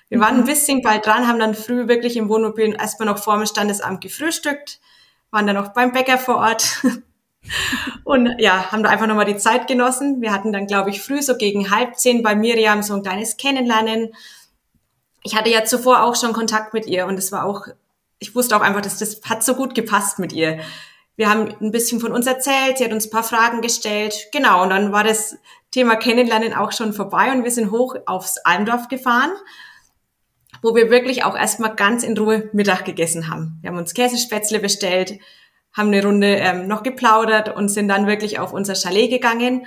Wir 0.08 0.20
waren 0.20 0.36
ein 0.36 0.40
mhm. 0.42 0.46
bisschen 0.46 0.82
bald 0.82 1.06
dran, 1.06 1.28
haben 1.28 1.38
dann 1.38 1.54
früh 1.54 1.86
wirklich 1.86 2.16
im 2.16 2.28
Wohnmobil 2.28 2.74
erstmal 2.74 3.06
noch 3.06 3.18
vor 3.18 3.36
dem 3.36 3.46
Standesamt 3.46 4.00
gefrühstückt, 4.00 4.80
waren 5.30 5.46
dann 5.46 5.56
noch 5.56 5.72
beim 5.72 5.92
Bäcker 5.92 6.18
vor 6.18 6.36
Ort 6.36 6.82
und 8.04 8.34
ja, 8.38 8.70
haben 8.72 8.82
da 8.82 8.90
einfach 8.90 9.06
nochmal 9.06 9.26
die 9.26 9.36
Zeit 9.36 9.66
genossen. 9.66 10.20
Wir 10.20 10.32
hatten 10.32 10.52
dann, 10.52 10.66
glaube 10.66 10.90
ich, 10.90 11.02
früh 11.02 11.20
so 11.20 11.36
gegen 11.36 11.70
halb 11.70 11.96
zehn 11.96 12.22
bei 12.22 12.34
Miriam 12.34 12.82
so 12.82 12.94
ein 12.94 13.02
kleines 13.02 13.36
Kennenlernen. 13.36 14.14
Ich 15.22 15.36
hatte 15.36 15.50
ja 15.50 15.64
zuvor 15.64 16.02
auch 16.02 16.16
schon 16.16 16.32
Kontakt 16.32 16.74
mit 16.74 16.86
ihr 16.86 17.06
und 17.06 17.18
es 17.18 17.32
war 17.32 17.44
auch, 17.44 17.66
ich 18.24 18.34
wusste 18.34 18.56
auch 18.56 18.62
einfach, 18.62 18.80
dass 18.80 18.98
das 18.98 19.20
hat 19.28 19.44
so 19.44 19.54
gut 19.54 19.74
gepasst 19.74 20.18
mit 20.18 20.32
ihr 20.32 20.60
wir 21.16 21.30
haben 21.30 21.54
ein 21.60 21.70
bisschen 21.70 22.00
von 22.00 22.12
uns 22.12 22.26
erzählt, 22.26 22.78
sie 22.78 22.84
hat 22.84 22.92
uns 22.92 23.06
ein 23.06 23.10
paar 23.10 23.22
Fragen 23.22 23.60
gestellt. 23.60 24.28
Genau, 24.32 24.62
und 24.62 24.70
dann 24.70 24.92
war 24.92 25.04
das 25.04 25.36
Thema 25.70 25.96
Kennenlernen 25.96 26.54
auch 26.54 26.72
schon 26.72 26.92
vorbei 26.92 27.32
und 27.32 27.44
wir 27.44 27.50
sind 27.50 27.70
hoch 27.70 27.96
aufs 28.06 28.38
Almdorf 28.38 28.88
gefahren, 28.88 29.32
wo 30.62 30.74
wir 30.74 30.90
wirklich 30.90 31.24
auch 31.24 31.36
erstmal 31.36 31.74
ganz 31.74 32.02
in 32.02 32.16
Ruhe 32.16 32.48
Mittag 32.52 32.84
gegessen 32.84 33.28
haben. 33.28 33.58
Wir 33.60 33.70
haben 33.70 33.78
uns 33.78 33.94
Käsespätzle 33.94 34.58
bestellt, 34.58 35.18
haben 35.72 35.88
eine 35.88 36.04
Runde 36.04 36.36
ähm, 36.36 36.66
noch 36.66 36.82
geplaudert 36.82 37.54
und 37.54 37.68
sind 37.68 37.88
dann 37.88 38.06
wirklich 38.06 38.38
auf 38.38 38.52
unser 38.52 38.74
Chalet 38.74 39.10
gegangen, 39.10 39.66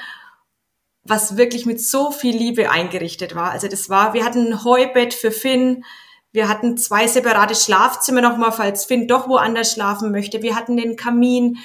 was 1.04 1.38
wirklich 1.38 1.66
mit 1.66 1.82
so 1.82 2.12
viel 2.12 2.36
Liebe 2.36 2.70
eingerichtet 2.70 3.36
war. 3.36 3.52
Also 3.52 3.70
das 3.70 3.90
war, 3.90 4.14
wir 4.14 4.26
hatten 4.26 4.48
ein 4.48 4.64
Heubett 4.66 5.14
für 5.14 5.32
Finn, 5.32 5.86
wir 6.32 6.50
hatten 6.50 6.78
zwei 6.78 7.08
separate 7.08 7.56
Schlafzimmer 7.56 8.22
nochmal, 8.22 8.52
falls 8.52 8.86
Finn 8.86 9.08
doch 9.08 9.28
woanders 9.28 9.72
schlafen 9.72 10.12
möchte. 10.12 10.42
Wir 10.42 10.56
hatten 10.56 10.78
den 10.78 10.96
Kamin. 10.96 11.58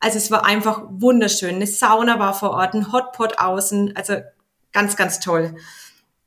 Also 0.00 0.18
es 0.18 0.30
war 0.30 0.44
einfach 0.44 0.82
wunderschön. 0.88 1.56
Eine 1.56 1.66
Sauna 1.66 2.18
war 2.18 2.34
vor 2.34 2.50
Ort, 2.50 2.74
ein 2.74 2.92
Hotpot 2.92 3.38
außen. 3.38 3.94
Also 3.96 4.16
ganz, 4.72 4.96
ganz 4.96 5.20
toll. 5.20 5.56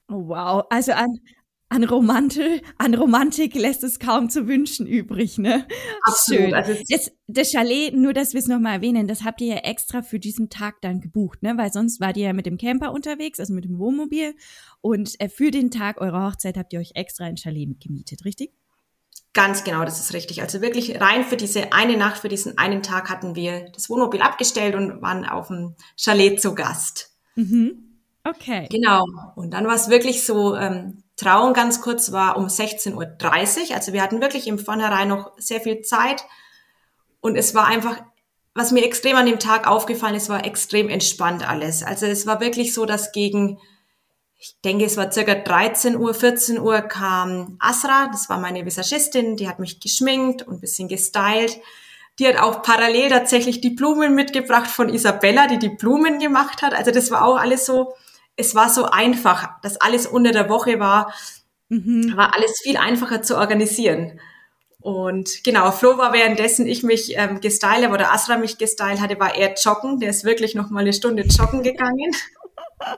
Oh, 0.09 0.27
wow. 0.27 0.65
Also 0.69 0.93
an, 0.93 1.19
an 1.71 1.85
Romantik, 1.85 2.63
an 2.77 2.93
Romantik 2.93 3.55
lässt 3.55 3.85
es 3.85 3.97
kaum 3.97 4.29
zu 4.29 4.45
wünschen 4.45 4.85
übrig, 4.85 5.37
ne? 5.37 5.65
Absolut. 6.03 6.41
Schön. 6.41 6.53
Also 6.53 6.73
das, 6.89 7.11
das 7.27 7.51
Chalet, 7.51 7.95
nur 7.95 8.11
dass 8.11 8.33
wir 8.33 8.41
es 8.41 8.47
nochmal 8.47 8.75
erwähnen, 8.75 9.07
das 9.07 9.23
habt 9.23 9.39
ihr 9.39 9.55
ja 9.55 9.61
extra 9.61 10.01
für 10.01 10.19
diesen 10.19 10.49
Tag 10.49 10.81
dann 10.81 10.99
gebucht, 10.99 11.41
ne? 11.43 11.57
Weil 11.57 11.71
sonst 11.71 12.01
wart 12.01 12.17
ihr 12.17 12.25
ja 12.25 12.33
mit 12.33 12.45
dem 12.45 12.57
Camper 12.57 12.91
unterwegs, 12.91 13.39
also 13.39 13.53
mit 13.53 13.63
dem 13.63 13.79
Wohnmobil. 13.79 14.35
Und 14.81 15.17
äh, 15.21 15.29
für 15.29 15.49
den 15.49 15.71
Tag 15.71 16.01
eurer 16.01 16.29
Hochzeit 16.29 16.57
habt 16.57 16.73
ihr 16.73 16.79
euch 16.81 16.91
extra 16.95 17.23
ein 17.23 17.37
Chalet 17.37 17.79
gemietet, 17.79 18.25
richtig? 18.25 18.51
Ganz 19.31 19.63
genau, 19.63 19.85
das 19.85 20.01
ist 20.01 20.13
richtig. 20.13 20.41
Also 20.41 20.59
wirklich 20.59 20.99
rein 20.99 21.23
für 21.23 21.37
diese 21.37 21.71
eine 21.71 21.95
Nacht, 21.95 22.17
für 22.17 22.27
diesen 22.27 22.57
einen 22.57 22.83
Tag 22.83 23.09
hatten 23.09 23.33
wir 23.33 23.71
das 23.71 23.89
Wohnmobil 23.89 24.21
abgestellt 24.21 24.75
und 24.75 25.01
waren 25.01 25.23
auf 25.23 25.47
dem 25.47 25.75
Chalet 25.95 26.41
zu 26.41 26.53
Gast. 26.53 27.15
Mhm. 27.35 27.97
Okay. 28.25 28.67
Genau. 28.69 29.05
Und 29.35 29.51
dann 29.51 29.65
war 29.65 29.75
es 29.75 29.89
wirklich 29.89 30.25
so, 30.25 30.55
ähm, 30.55 31.01
Trauung 31.21 31.53
ganz 31.53 31.81
kurz 31.81 32.11
war 32.11 32.35
um 32.37 32.47
16.30 32.47 32.95
Uhr. 33.69 33.75
Also 33.75 33.93
wir 33.93 34.01
hatten 34.01 34.21
wirklich 34.21 34.47
im 34.47 34.57
Vornherein 34.57 35.07
noch 35.07 35.31
sehr 35.37 35.61
viel 35.61 35.81
Zeit. 35.81 36.23
Und 37.19 37.35
es 37.35 37.53
war 37.53 37.67
einfach, 37.67 38.01
was 38.55 38.71
mir 38.71 38.83
extrem 38.83 39.15
an 39.15 39.27
dem 39.27 39.37
Tag 39.37 39.67
aufgefallen 39.67 40.15
ist, 40.15 40.29
war 40.29 40.45
extrem 40.45 40.89
entspannt 40.89 41.47
alles. 41.47 41.83
Also 41.83 42.07
es 42.07 42.25
war 42.25 42.41
wirklich 42.41 42.73
so, 42.73 42.85
dass 42.85 43.11
gegen, 43.11 43.59
ich 44.39 44.55
denke, 44.65 44.85
es 44.85 44.97
war 44.97 45.11
circa 45.11 45.35
13 45.35 45.95
Uhr, 45.95 46.15
14 46.15 46.59
Uhr 46.59 46.81
kam 46.81 47.57
Asra, 47.59 48.09
das 48.11 48.27
war 48.27 48.39
meine 48.39 48.65
Visagistin, 48.65 49.37
die 49.37 49.47
hat 49.47 49.59
mich 49.59 49.79
geschminkt 49.79 50.41
und 50.47 50.55
ein 50.55 50.61
bisschen 50.61 50.87
gestylt. 50.87 51.59
Die 52.17 52.27
hat 52.27 52.37
auch 52.37 52.63
parallel 52.63 53.09
tatsächlich 53.09 53.61
die 53.61 53.69
Blumen 53.69 54.15
mitgebracht 54.15 54.71
von 54.71 54.89
Isabella, 54.89 55.45
die 55.45 55.59
die 55.59 55.69
Blumen 55.69 56.17
gemacht 56.17 56.63
hat. 56.63 56.73
Also 56.73 56.89
das 56.89 57.11
war 57.11 57.23
auch 57.23 57.37
alles 57.37 57.67
so, 57.67 57.93
es 58.35 58.55
war 58.55 58.69
so 58.69 58.85
einfach, 58.85 59.61
dass 59.61 59.79
alles 59.79 60.07
unter 60.07 60.31
der 60.31 60.49
Woche 60.49 60.79
war, 60.79 61.13
mhm. 61.69 62.15
war 62.15 62.33
alles 62.35 62.59
viel 62.63 62.77
einfacher 62.77 63.21
zu 63.21 63.37
organisieren. 63.37 64.19
Und 64.81 65.43
genau, 65.43 65.71
Flo 65.71 65.97
war 65.97 66.11
währenddessen 66.11 66.65
ich 66.65 66.81
mich 66.81 67.15
ähm, 67.15 67.39
gestylt 67.39 67.83
habe 67.83 67.93
oder 67.93 68.11
Asra 68.11 68.37
mich 68.37 68.57
gestylt 68.57 68.99
hatte, 68.99 69.19
war 69.19 69.35
er 69.35 69.53
joggen. 69.53 69.99
Der 69.99 70.09
ist 70.09 70.23
wirklich 70.23 70.55
noch 70.55 70.71
mal 70.71 70.79
eine 70.79 70.93
Stunde 70.93 71.23
joggen 71.23 71.61
gegangen. 71.61 72.11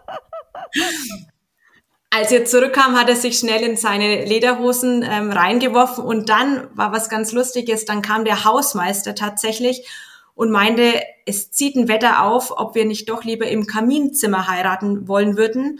Als 2.09 2.31
er 2.31 2.45
zurückkam, 2.45 2.97
hat 2.97 3.09
er 3.09 3.15
sich 3.15 3.39
schnell 3.39 3.63
in 3.63 3.75
seine 3.75 4.23
Lederhosen 4.23 5.03
ähm, 5.03 5.31
reingeworfen 5.31 6.05
und 6.05 6.29
dann 6.29 6.69
war 6.75 6.91
was 6.91 7.09
ganz 7.09 7.31
Lustiges. 7.31 7.85
Dann 7.85 8.03
kam 8.03 8.23
der 8.23 8.45
Hausmeister 8.45 9.15
tatsächlich 9.15 9.89
und 10.35 10.51
meinte, 10.51 11.01
es 11.25 11.51
zieht 11.51 11.75
ein 11.75 11.87
Wetter 11.87 12.23
auf, 12.23 12.51
ob 12.55 12.75
wir 12.75 12.85
nicht 12.85 13.09
doch 13.09 13.23
lieber 13.23 13.47
im 13.47 13.67
Kaminzimmer 13.67 14.47
heiraten 14.47 15.07
wollen 15.07 15.37
würden. 15.37 15.79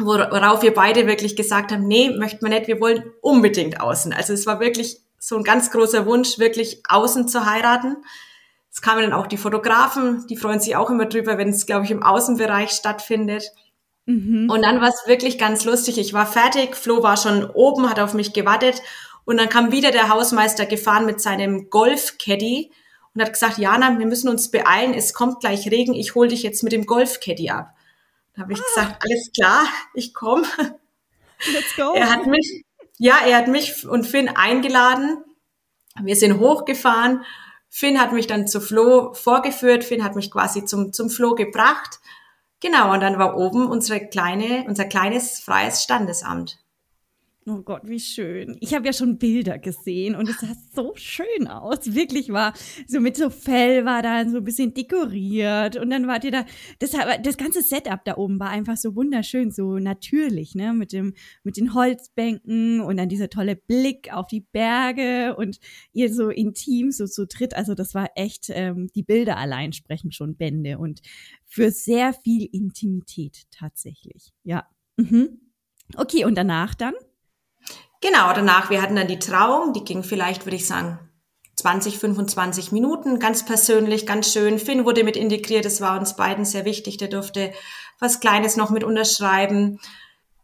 worauf 0.00 0.62
wir 0.62 0.74
beide 0.74 1.08
wirklich 1.08 1.34
gesagt 1.34 1.72
haben, 1.72 1.88
nee, 1.88 2.10
möchten 2.10 2.44
wir 2.46 2.50
nicht, 2.50 2.68
wir 2.68 2.80
wollen 2.80 3.10
unbedingt 3.20 3.80
außen. 3.80 4.12
Also 4.12 4.32
es 4.32 4.46
war 4.46 4.60
wirklich 4.60 5.00
so 5.18 5.36
ein 5.36 5.42
ganz 5.42 5.72
großer 5.72 6.06
Wunsch, 6.06 6.38
wirklich 6.38 6.82
außen 6.88 7.26
zu 7.26 7.46
heiraten. 7.46 7.96
Es 8.70 8.80
kamen 8.80 9.02
dann 9.02 9.12
auch 9.12 9.26
die 9.26 9.38
Fotografen, 9.38 10.24
die 10.28 10.36
freuen 10.36 10.60
sich 10.60 10.76
auch 10.76 10.88
immer 10.88 11.06
drüber, 11.06 11.36
wenn 11.36 11.48
es, 11.48 11.66
glaube 11.66 11.84
ich, 11.84 11.90
im 11.90 12.04
Außenbereich 12.04 12.70
stattfindet. 12.70 13.50
Mhm. 14.06 14.48
Und 14.48 14.62
dann 14.62 14.80
war 14.80 14.88
es 14.88 15.08
wirklich 15.08 15.36
ganz 15.36 15.64
lustig. 15.64 15.98
Ich 15.98 16.12
war 16.12 16.26
fertig, 16.26 16.76
Flo 16.76 17.02
war 17.02 17.16
schon 17.16 17.44
oben, 17.44 17.90
hat 17.90 17.98
auf 17.98 18.14
mich 18.14 18.32
gewartet 18.32 18.80
und 19.24 19.36
dann 19.36 19.48
kam 19.48 19.72
wieder 19.72 19.90
der 19.90 20.08
Hausmeister 20.08 20.64
gefahren 20.64 21.06
mit 21.06 21.20
seinem 21.20 21.70
Golf-Caddy 21.70 22.70
und 23.18 23.24
hat 23.24 23.32
gesagt, 23.32 23.58
Jana, 23.58 23.98
wir 23.98 24.06
müssen 24.06 24.28
uns 24.28 24.48
beeilen, 24.52 24.94
es 24.94 25.12
kommt 25.12 25.40
gleich 25.40 25.68
Regen, 25.68 25.92
ich 25.92 26.14
hol 26.14 26.28
dich 26.28 26.44
jetzt 26.44 26.62
mit 26.62 26.72
dem 26.72 26.86
Golf-Caddy 26.86 27.50
ab. 27.50 27.74
Da 28.32 28.42
habe 28.42 28.52
ich 28.52 28.60
ah. 28.60 28.62
gesagt, 28.62 29.02
alles 29.02 29.32
klar, 29.36 29.66
ich 29.92 30.14
komme. 30.14 30.46
Let's 31.52 31.74
go. 31.76 31.94
Er 31.94 32.10
hat 32.10 32.26
mich, 32.26 32.64
ja, 32.96 33.16
er 33.26 33.38
hat 33.38 33.48
mich 33.48 33.88
und 33.88 34.06
Finn 34.06 34.28
eingeladen. 34.28 35.24
Wir 36.00 36.14
sind 36.14 36.38
hochgefahren. 36.38 37.24
Finn 37.68 38.00
hat 38.00 38.12
mich 38.12 38.28
dann 38.28 38.46
zu 38.46 38.60
Flo 38.60 39.14
vorgeführt. 39.14 39.82
Finn 39.82 40.04
hat 40.04 40.14
mich 40.14 40.30
quasi 40.30 40.64
zum, 40.64 40.92
zum 40.92 41.10
Flo 41.10 41.34
gebracht. 41.34 41.98
Genau, 42.60 42.92
und 42.92 43.00
dann 43.00 43.18
war 43.18 43.36
oben 43.36 43.66
unsere 43.66 44.06
kleine, 44.06 44.64
unser 44.68 44.84
kleines 44.84 45.40
freies 45.40 45.82
Standesamt. 45.82 46.60
Oh 47.50 47.62
Gott, 47.62 47.88
wie 47.88 47.98
schön. 47.98 48.58
Ich 48.60 48.74
habe 48.74 48.84
ja 48.84 48.92
schon 48.92 49.16
Bilder 49.16 49.58
gesehen 49.58 50.14
und 50.14 50.28
es 50.28 50.38
sah 50.38 50.54
so 50.74 50.92
schön 50.96 51.46
aus. 51.46 51.94
Wirklich 51.94 52.28
war 52.28 52.52
so 52.86 53.00
mit 53.00 53.16
so 53.16 53.30
Fell 53.30 53.86
war 53.86 54.02
da 54.02 54.28
so 54.28 54.38
ein 54.38 54.44
bisschen 54.44 54.74
dekoriert 54.74 55.76
und 55.76 55.88
dann 55.88 56.06
wart 56.06 56.24
ihr 56.24 56.30
da. 56.30 56.44
Das, 56.78 56.90
das 57.22 57.38
ganze 57.38 57.62
Setup 57.62 58.04
da 58.04 58.18
oben 58.18 58.38
war 58.38 58.50
einfach 58.50 58.76
so 58.76 58.94
wunderschön, 58.94 59.50
so 59.50 59.78
natürlich, 59.78 60.54
ne? 60.56 60.74
Mit 60.74 60.92
dem, 60.92 61.14
mit 61.42 61.56
den 61.56 61.72
Holzbänken 61.72 62.82
und 62.82 62.98
dann 62.98 63.08
dieser 63.08 63.30
tolle 63.30 63.56
Blick 63.56 64.12
auf 64.12 64.26
die 64.26 64.42
Berge 64.52 65.34
und 65.34 65.58
ihr 65.94 66.12
so 66.12 66.28
intim 66.28 66.90
so 66.90 67.06
zu 67.06 67.26
dritt. 67.26 67.54
Also 67.54 67.74
das 67.74 67.94
war 67.94 68.10
echt, 68.14 68.50
ähm, 68.50 68.88
die 68.94 69.04
Bilder 69.04 69.38
allein 69.38 69.72
sprechen 69.72 70.12
schon 70.12 70.36
Bände 70.36 70.76
und 70.76 71.00
für 71.46 71.70
sehr 71.70 72.12
viel 72.12 72.46
Intimität 72.52 73.44
tatsächlich. 73.50 74.34
Ja. 74.44 74.68
Mhm. 74.98 75.40
Okay, 75.96 76.26
und 76.26 76.36
danach 76.36 76.74
dann? 76.74 76.92
Genau, 78.00 78.32
danach, 78.32 78.70
wir 78.70 78.80
hatten 78.80 78.96
dann 78.96 79.08
die 79.08 79.18
Trauung, 79.18 79.72
die 79.72 79.84
ging 79.84 80.02
vielleicht, 80.02 80.46
würde 80.46 80.56
ich 80.56 80.66
sagen, 80.66 80.98
20, 81.56 81.98
25 81.98 82.70
Minuten, 82.70 83.18
ganz 83.18 83.44
persönlich, 83.44 84.06
ganz 84.06 84.32
schön. 84.32 84.60
Finn 84.60 84.84
wurde 84.84 85.02
mit 85.02 85.16
integriert, 85.16 85.64
das 85.64 85.80
war 85.80 85.98
uns 85.98 86.14
beiden 86.14 86.44
sehr 86.44 86.64
wichtig, 86.64 86.98
der 86.98 87.08
durfte 87.08 87.52
was 87.98 88.20
Kleines 88.20 88.56
noch 88.56 88.70
mit 88.70 88.84
unterschreiben. 88.84 89.80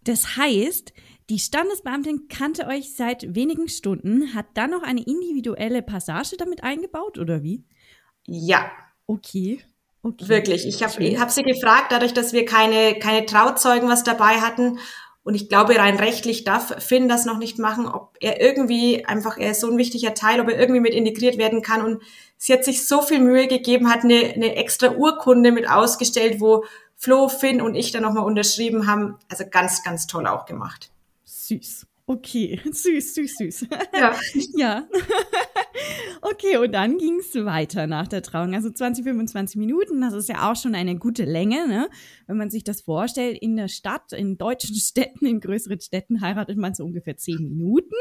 Das 0.03 0.37
heißt, 0.37 0.93
die 1.31 1.39
Standesbeamtin 1.39 2.27
kannte 2.29 2.67
euch 2.67 2.95
seit 2.95 3.35
wenigen 3.35 3.69
Stunden, 3.69 4.35
hat 4.35 4.47
dann 4.55 4.71
noch 4.71 4.83
eine 4.83 5.03
individuelle 5.03 5.83
Passage 5.83 6.37
damit 6.37 6.65
eingebaut, 6.65 7.19
oder 7.19 7.45
wie? 7.45 7.65
Ja. 8.27 8.71
Okay. 9.07 9.61
Okay. 10.03 10.29
Wirklich. 10.29 10.67
Ich 10.67 10.83
habe 10.83 10.93
hab 11.19 11.31
sie 11.31 11.45
gefragt, 11.45 11.93
dadurch, 11.93 12.13
dass 12.13 12.33
wir 12.33 12.45
keine, 12.45 12.99
keine 12.99 13.25
Trauzeugen 13.25 13.89
was 13.89 14.03
dabei 14.03 14.41
hatten 14.41 14.79
und 15.25 15.35
ich 15.35 15.49
glaube, 15.49 15.77
rein 15.77 15.97
rechtlich 15.97 16.45
darf 16.45 16.83
Finn 16.85 17.09
das 17.09 17.25
noch 17.25 17.39
nicht 17.39 17.59
machen, 17.59 17.87
ob 17.87 18.15
er 18.21 18.43
irgendwie 18.43 19.07
einfach, 19.07 19.39
er 19.39 19.53
ist 19.53 19.61
so 19.61 19.71
ein 19.71 19.79
wichtiger 19.79 20.13
Teil, 20.13 20.39
ob 20.39 20.51
er 20.51 20.59
irgendwie 20.59 20.81
mit 20.81 20.93
integriert 20.93 21.39
werden 21.39 21.63
kann. 21.63 21.83
Und 21.83 22.03
sie 22.37 22.53
hat 22.53 22.63
sich 22.63 22.87
so 22.87 23.01
viel 23.01 23.21
Mühe 23.21 23.49
gegeben, 23.49 23.91
hat 23.91 24.05
eine, 24.05 24.35
eine 24.35 24.55
extra 24.57 24.91
Urkunde 24.91 25.51
mit 25.51 25.69
ausgestellt, 25.69 26.41
wo 26.41 26.67
Flo, 26.95 27.29
Finn 27.29 27.63
und 27.63 27.75
ich 27.75 27.91
dann 27.91 28.03
nochmal 28.03 28.25
unterschrieben 28.25 28.87
haben. 28.87 29.17
Also 29.31 29.45
ganz, 29.51 29.83
ganz 29.83 30.07
toll 30.07 30.27
auch 30.27 30.45
gemacht. 30.45 30.91
Süß. 31.25 31.87
Okay, 32.07 32.61
süß, 32.71 33.15
süß, 33.15 33.37
süß. 33.39 33.67
Ja. 33.99 34.15
ja. 34.57 34.89
Okay, 36.23 36.57
und 36.57 36.73
dann 36.73 36.99
ging 36.99 37.19
es 37.21 37.35
weiter 37.35 37.87
nach 37.87 38.09
der 38.09 38.23
Trauung. 38.23 38.55
Also 38.55 38.71
20, 38.71 39.05
25 39.05 39.57
Minuten, 39.57 40.01
das 40.01 40.15
ist 40.15 40.29
ja 40.29 40.51
auch 40.51 40.57
schon 40.57 40.75
eine 40.75 40.97
gute 40.97 41.25
Länge, 41.25 41.67
ne? 41.69 41.89
Wenn 42.27 42.37
man 42.37 42.51
sich 42.51 42.65
das 42.65 42.83
vorstellt, 42.83 43.39
in 43.41 43.57
der 43.57 43.69
Stadt, 43.69 44.13
in 44.13 44.37
deutschen 44.39 44.75
Städten, 44.77 45.27
in 45.27 45.41
größeren 45.41 45.81
Städten 45.81 46.21
heiratet 46.21 46.59
man 46.59 46.75
so 46.75 46.85
ungefähr 46.85 47.17
10 47.17 47.37
Minuten, 47.49 47.95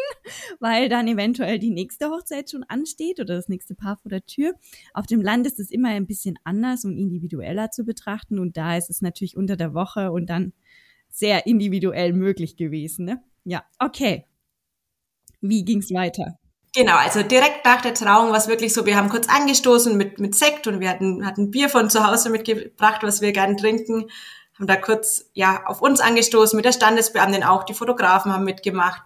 weil 0.60 0.90
dann 0.90 1.08
eventuell 1.08 1.60
die 1.60 1.72
nächste 1.72 2.10
Hochzeit 2.10 2.50
schon 2.50 2.64
ansteht 2.64 3.20
oder 3.20 3.36
das 3.36 3.50
nächste 3.50 3.76
Paar 3.76 3.98
vor 3.98 4.10
der 4.10 4.26
Tür. 4.26 4.54
Auf 4.94 5.06
dem 5.06 5.22
Land 5.22 5.48
ist 5.48 5.60
es 5.60 5.72
immer 5.72 5.90
ein 5.90 6.08
bisschen 6.08 6.38
anders 6.44 6.86
und 6.86 6.98
individueller 6.98 7.72
zu 7.72 7.84
betrachten 7.84 8.40
und 8.40 8.58
da 8.58 8.78
ist 8.78 8.90
es 8.90 9.02
natürlich 9.02 9.38
unter 9.38 9.58
der 9.58 9.74
Woche 9.74 10.12
und 10.12 10.30
dann 10.30 10.54
sehr 11.10 11.46
individuell 11.46 12.14
möglich 12.14 12.58
gewesen, 12.58 13.06
ne? 13.06 13.24
Ja, 13.44 13.64
okay. 13.80 14.26
Wie 15.42 15.66
ging's 15.66 15.92
weiter? 15.92 16.40
Genau, 16.76 16.96
also 16.96 17.22
direkt 17.22 17.66
nach 17.66 17.82
der 17.82 17.94
Trauung 17.94 18.32
war 18.32 18.38
es 18.38 18.48
wirklich 18.48 18.74
so, 18.74 18.88
wir 18.88 18.98
haben 18.98 19.10
kurz 19.10 19.30
angestoßen 19.30 19.96
mit, 19.96 20.20
mit 20.20 20.34
Sekt 20.34 20.66
und 20.66 20.80
wir 20.80 20.90
hatten, 20.90 21.24
hatten 21.24 21.52
Bier 21.52 21.70
von 21.70 21.92
zu 21.92 22.06
Hause 22.06 22.32
mitgebracht, 22.32 23.04
was 23.04 23.22
wir 23.22 23.32
gern 23.32 23.58
trinken, 23.58 24.10
haben 24.58 24.68
da 24.68 24.76
kurz, 24.76 25.30
ja, 25.34 25.64
auf 25.68 25.82
uns 25.82 26.00
angestoßen, 26.00 26.56
mit 26.58 26.66
der 26.66 26.72
Standesbeamtin 26.72 27.44
auch, 27.44 27.64
die 27.64 27.76
Fotografen 27.76 28.34
haben 28.34 28.44
mitgemacht. 28.44 29.04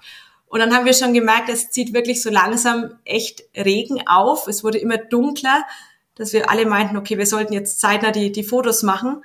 Und 0.48 0.60
dann 0.60 0.74
haben 0.74 0.86
wir 0.86 0.94
schon 0.94 1.14
gemerkt, 1.14 1.50
es 1.50 1.70
zieht 1.70 1.94
wirklich 1.94 2.22
so 2.22 2.30
langsam 2.30 3.00
echt 3.04 3.44
Regen 3.54 4.08
auf. 4.08 4.48
Es 4.48 4.64
wurde 4.64 4.78
immer 4.78 4.98
dunkler, 4.98 5.64
dass 6.16 6.32
wir 6.32 6.50
alle 6.50 6.66
meinten, 6.66 6.96
okay, 6.96 7.18
wir 7.18 7.26
sollten 7.26 7.52
jetzt 7.52 7.82
zeitnah 7.82 8.12
die, 8.12 8.32
die 8.32 8.44
Fotos 8.44 8.82
machen. 8.82 9.24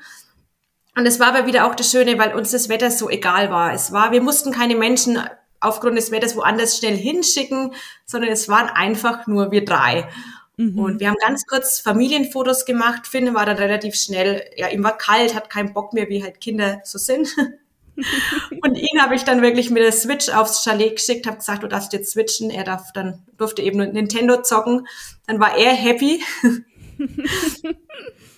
Und 0.96 1.06
es 1.06 1.20
war 1.20 1.28
aber 1.28 1.46
wieder 1.46 1.66
auch 1.66 1.76
das 1.76 1.90
Schöne, 1.90 2.18
weil 2.18 2.34
uns 2.34 2.50
das 2.50 2.68
Wetter 2.68 2.90
so 2.90 3.08
egal 3.08 3.50
war. 3.50 3.72
Es 3.72 3.92
war, 3.92 4.10
wir 4.10 4.20
mussten 4.20 4.50
keine 4.50 4.74
Menschen 4.74 5.22
aufgrund 5.62 5.96
des 5.96 6.10
Wetters 6.10 6.36
woanders 6.36 6.76
schnell 6.76 6.96
hinschicken, 6.96 7.74
sondern 8.04 8.30
es 8.30 8.48
waren 8.48 8.68
einfach 8.68 9.26
nur 9.26 9.50
wir 9.50 9.64
drei. 9.64 10.08
Mhm. 10.56 10.78
Und 10.78 11.00
wir 11.00 11.08
haben 11.08 11.16
ganz 11.20 11.46
kurz 11.46 11.80
Familienfotos 11.80 12.64
gemacht. 12.64 13.06
Finn 13.06 13.34
war 13.34 13.46
dann 13.46 13.56
relativ 13.56 13.94
schnell, 13.94 14.44
ja, 14.56 14.68
ihm 14.68 14.84
war 14.84 14.98
kalt, 14.98 15.34
hat 15.34 15.50
keinen 15.50 15.72
Bock 15.72 15.92
mehr, 15.92 16.08
wie 16.08 16.22
halt 16.22 16.40
Kinder 16.40 16.80
so 16.84 16.98
sind. 16.98 17.28
und 18.62 18.76
ihn 18.76 19.00
habe 19.00 19.14
ich 19.14 19.24
dann 19.24 19.42
wirklich 19.42 19.70
mit 19.70 19.82
der 19.82 19.92
Switch 19.92 20.28
aufs 20.30 20.64
Chalet 20.64 20.96
geschickt, 20.96 21.26
habe 21.26 21.38
gesagt, 21.38 21.62
du 21.62 21.68
darfst 21.68 21.92
jetzt 21.92 22.12
switchen. 22.12 22.50
Er 22.50 22.64
darf 22.64 22.92
dann 22.92 23.22
durfte 23.38 23.62
eben 23.62 23.78
Nintendo 23.78 24.42
zocken. 24.42 24.86
Dann 25.26 25.40
war 25.40 25.56
er 25.56 25.72
happy. 25.72 26.22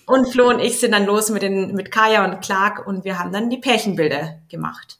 Und 0.07 0.27
Flo 0.27 0.49
und 0.49 0.59
ich 0.59 0.79
sind 0.79 0.91
dann 0.91 1.05
los 1.05 1.31
mit, 1.31 1.41
den, 1.41 1.73
mit 1.73 1.91
Kaya 1.91 2.25
und 2.25 2.41
Clark 2.41 2.85
und 2.85 3.05
wir 3.05 3.17
haben 3.17 3.31
dann 3.31 3.49
die 3.49 3.57
Pärchenbilder 3.57 4.39
gemacht. 4.49 4.99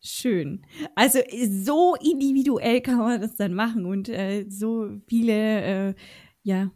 Schön. 0.00 0.64
Also 0.94 1.18
so 1.48 1.96
individuell 1.96 2.80
kann 2.80 2.98
man 2.98 3.20
das 3.20 3.34
dann 3.36 3.54
machen 3.54 3.84
und 3.84 4.08
äh, 4.08 4.46
so 4.48 4.90
viele 5.08 5.88
äh, 5.90 5.94
ja, 6.42 6.70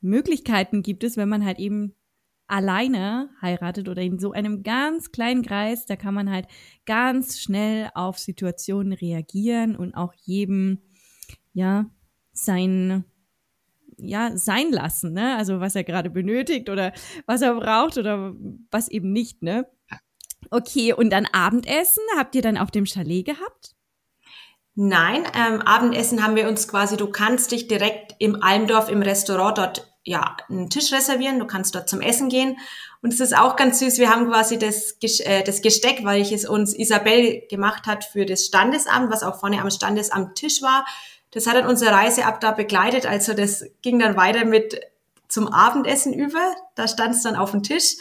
Möglichkeiten 0.00 0.82
gibt 0.82 1.04
es, 1.04 1.16
wenn 1.16 1.28
man 1.28 1.44
halt 1.44 1.58
eben 1.58 1.94
alleine 2.48 3.30
heiratet 3.42 3.88
oder 3.88 4.02
in 4.02 4.18
so 4.18 4.32
einem 4.32 4.62
ganz 4.62 5.12
kleinen 5.12 5.42
Kreis, 5.42 5.86
da 5.86 5.96
kann 5.96 6.14
man 6.14 6.30
halt 6.30 6.46
ganz 6.86 7.38
schnell 7.38 7.90
auf 7.94 8.18
Situationen 8.18 8.92
reagieren 8.92 9.76
und 9.76 9.94
auch 9.94 10.14
jedem 10.14 10.78
ja 11.52 11.90
sein 12.32 13.04
ja, 14.00 14.36
sein 14.36 14.70
lassen, 14.70 15.12
ne? 15.12 15.36
Also 15.36 15.60
was 15.60 15.74
er 15.74 15.84
gerade 15.84 16.08
benötigt 16.10 16.70
oder 16.70 16.92
was 17.26 17.42
er 17.42 17.54
braucht 17.54 17.98
oder 17.98 18.34
was 18.70 18.88
eben 18.88 19.12
nicht, 19.12 19.42
ne? 19.42 19.66
Okay, 20.50 20.92
und 20.92 21.10
dann 21.10 21.26
Abendessen 21.26 22.02
habt 22.16 22.34
ihr 22.34 22.42
dann 22.42 22.58
auf 22.58 22.70
dem 22.70 22.86
Chalet 22.86 23.24
gehabt? 23.24 23.74
Nein, 24.74 25.24
ähm, 25.34 25.60
Abendessen 25.62 26.22
haben 26.22 26.36
wir 26.36 26.48
uns 26.48 26.68
quasi, 26.68 26.96
du 26.96 27.08
kannst 27.10 27.50
dich 27.50 27.66
direkt 27.66 28.14
im 28.18 28.42
Almdorf 28.42 28.88
im 28.88 29.02
Restaurant 29.02 29.58
dort 29.58 29.92
ja 30.04 30.36
einen 30.48 30.70
Tisch 30.70 30.92
reservieren, 30.92 31.38
du 31.38 31.46
kannst 31.46 31.74
dort 31.74 31.88
zum 31.88 32.00
Essen 32.00 32.28
gehen. 32.28 32.56
Und 33.02 33.12
es 33.12 33.20
ist 33.20 33.36
auch 33.36 33.56
ganz 33.56 33.80
süß, 33.80 33.98
wir 33.98 34.10
haben 34.10 34.28
quasi 34.28 34.58
das, 34.58 34.96
äh, 35.02 35.42
das 35.42 35.62
Gesteck, 35.62 36.04
weil 36.04 36.20
ich 36.20 36.32
es 36.32 36.48
uns 36.48 36.74
Isabel 36.76 37.42
gemacht 37.50 37.86
hat 37.86 38.04
für 38.04 38.24
das 38.24 38.46
Standesamt, 38.46 39.10
was 39.10 39.22
auch 39.22 39.40
vorne 39.40 39.60
am 39.60 39.70
Standesamt 39.70 40.36
Tisch 40.36 40.62
war 40.62 40.84
das 41.30 41.46
hat 41.46 41.56
dann 41.56 41.66
unsere 41.66 41.92
Reise 41.92 42.24
ab 42.24 42.40
da 42.40 42.52
begleitet. 42.52 43.06
Also 43.06 43.34
das 43.34 43.64
ging 43.82 43.98
dann 43.98 44.16
weiter 44.16 44.44
mit 44.44 44.80
zum 45.28 45.48
Abendessen 45.48 46.12
über. 46.14 46.54
Da 46.74 46.88
stand 46.88 47.14
es 47.14 47.22
dann 47.22 47.36
auf 47.36 47.50
dem 47.50 47.62
Tisch. 47.62 47.96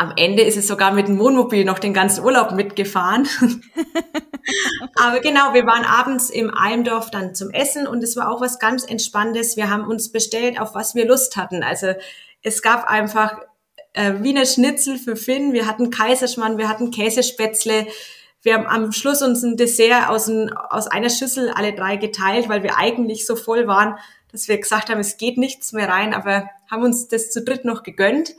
Am 0.00 0.14
Ende 0.16 0.44
ist 0.44 0.56
es 0.56 0.66
sogar 0.66 0.92
mit 0.92 1.08
dem 1.08 1.18
Wohnmobil 1.18 1.66
noch 1.66 1.78
den 1.78 1.92
ganzen 1.92 2.24
Urlaub 2.24 2.52
mitgefahren. 2.52 3.28
Aber 4.94 5.20
genau, 5.20 5.52
wir 5.52 5.66
waren 5.66 5.84
abends 5.84 6.30
im 6.30 6.54
Almdorf 6.54 7.10
dann 7.10 7.34
zum 7.34 7.50
Essen 7.50 7.86
und 7.86 8.02
es 8.02 8.16
war 8.16 8.30
auch 8.30 8.40
was 8.40 8.58
ganz 8.58 8.82
Entspanntes. 8.82 9.58
Wir 9.58 9.68
haben 9.68 9.84
uns 9.84 10.10
bestellt, 10.10 10.58
auf 10.58 10.74
was 10.74 10.94
wir 10.94 11.06
Lust 11.06 11.36
hatten. 11.36 11.62
Also 11.62 11.92
es 12.40 12.62
gab 12.62 12.88
einfach 12.88 13.42
äh, 13.92 14.14
Wiener 14.20 14.46
Schnitzel 14.46 14.96
für 14.96 15.16
Finn, 15.16 15.52
wir 15.52 15.66
hatten 15.66 15.90
Kaiserschmarrn, 15.90 16.56
wir 16.56 16.70
hatten 16.70 16.90
Käsespätzle, 16.90 17.86
wir 18.40 18.54
haben 18.54 18.66
am 18.66 18.92
Schluss 18.92 19.20
uns 19.20 19.42
ein 19.42 19.58
Dessert 19.58 20.08
aus, 20.08 20.28
ein, 20.28 20.50
aus 20.50 20.86
einer 20.86 21.10
Schüssel 21.10 21.50
alle 21.50 21.74
drei 21.74 21.96
geteilt, 21.96 22.48
weil 22.48 22.62
wir 22.62 22.78
eigentlich 22.78 23.26
so 23.26 23.36
voll 23.36 23.66
waren, 23.66 23.98
dass 24.32 24.48
wir 24.48 24.56
gesagt 24.56 24.88
haben, 24.88 25.00
es 25.00 25.18
geht 25.18 25.36
nichts 25.36 25.74
mehr 25.74 25.90
rein, 25.90 26.14
aber 26.14 26.48
haben 26.70 26.84
uns 26.84 27.08
das 27.08 27.30
zu 27.30 27.44
dritt 27.44 27.66
noch 27.66 27.82
gegönnt. 27.82 28.34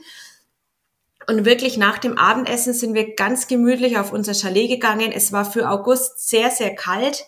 Und 1.26 1.44
wirklich 1.44 1.76
nach 1.76 1.98
dem 1.98 2.18
Abendessen 2.18 2.74
sind 2.74 2.94
wir 2.94 3.14
ganz 3.14 3.46
gemütlich 3.46 3.98
auf 3.98 4.12
unser 4.12 4.34
Chalet 4.34 4.68
gegangen. 4.68 5.12
Es 5.12 5.32
war 5.32 5.44
für 5.44 5.70
August 5.70 6.28
sehr, 6.28 6.50
sehr 6.50 6.74
kalt 6.74 7.26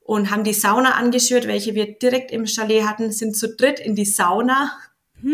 und 0.00 0.30
haben 0.30 0.44
die 0.44 0.54
Sauna 0.54 0.92
angeschürt, 0.94 1.46
welche 1.46 1.74
wir 1.74 1.98
direkt 1.98 2.30
im 2.30 2.46
Chalet 2.46 2.84
hatten, 2.84 3.12
sind 3.12 3.36
zu 3.36 3.54
dritt 3.54 3.78
in 3.78 3.94
die 3.94 4.06
Sauna. 4.06 4.72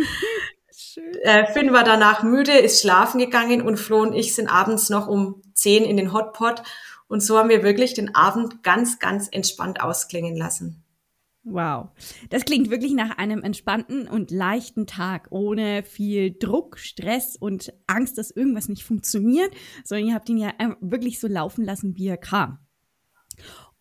äh, 1.23 1.47
Finn 1.53 1.73
war 1.73 1.85
danach 1.85 2.23
müde, 2.23 2.53
ist 2.53 2.83
schlafen 2.83 3.19
gegangen 3.19 3.63
und 3.63 3.79
Flo 3.79 4.03
und 4.03 4.15
ich 4.15 4.35
sind 4.35 4.49
abends 4.49 4.91
noch 4.91 5.07
um 5.07 5.43
zehn 5.55 5.85
in 5.85 5.97
den 5.97 6.13
Hotpot. 6.13 6.63
Und 7.07 7.21
so 7.21 7.39
haben 7.39 7.49
wir 7.49 7.63
wirklich 7.63 7.95
den 7.95 8.15
Abend 8.15 8.63
ganz, 8.63 8.99
ganz 8.99 9.29
entspannt 9.31 9.81
ausklingen 9.81 10.37
lassen. 10.37 10.84
Wow. 11.45 11.91
Das 12.31 12.47
klingt 12.47 12.71
wirklich 12.71 12.95
nach 12.95 13.19
einem 13.19 13.43
entspannten 13.43 14.09
und 14.09 14.31
leichten 14.31 14.87
Tag, 14.87 15.27
ohne 15.31 15.83
viel 15.83 16.35
Druck, 16.39 16.79
Stress 16.79 17.37
und 17.37 17.73
Angst, 17.87 18.17
dass 18.17 18.31
irgendwas 18.31 18.69
nicht 18.69 18.83
funktioniert, 18.83 19.55
sondern 19.85 20.09
ihr 20.09 20.15
habt 20.15 20.29
ihn 20.31 20.39
ja 20.39 20.53
wirklich 20.81 21.21
so 21.21 21.29
laufen 21.29 21.63
lassen, 21.65 21.97
wie 21.97 22.09
er 22.09 22.17
kam. 22.17 22.59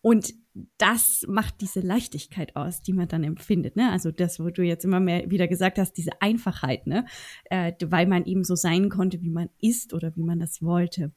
Und 0.04 0.34
das 0.76 1.24
macht 1.26 1.62
diese 1.62 1.80
Leichtigkeit 1.80 2.56
aus, 2.56 2.82
die 2.82 2.92
man 2.92 3.08
dann 3.08 3.24
empfindet. 3.24 3.74
Ne? 3.74 3.90
Also 3.90 4.10
das, 4.10 4.38
wo 4.38 4.50
du 4.50 4.60
jetzt 4.60 4.84
immer 4.84 5.00
mehr 5.00 5.30
wieder 5.30 5.48
gesagt 5.48 5.78
hast, 5.78 5.94
diese 5.94 6.20
Einfachheit, 6.20 6.86
ne? 6.86 7.06
Äh, 7.46 7.72
weil 7.86 8.06
man 8.06 8.26
eben 8.26 8.44
so 8.44 8.54
sein 8.54 8.90
konnte, 8.90 9.22
wie 9.22 9.30
man 9.30 9.48
ist 9.62 9.94
oder 9.94 10.14
wie 10.14 10.22
man 10.22 10.38
das 10.38 10.60
wollte. 10.60 11.10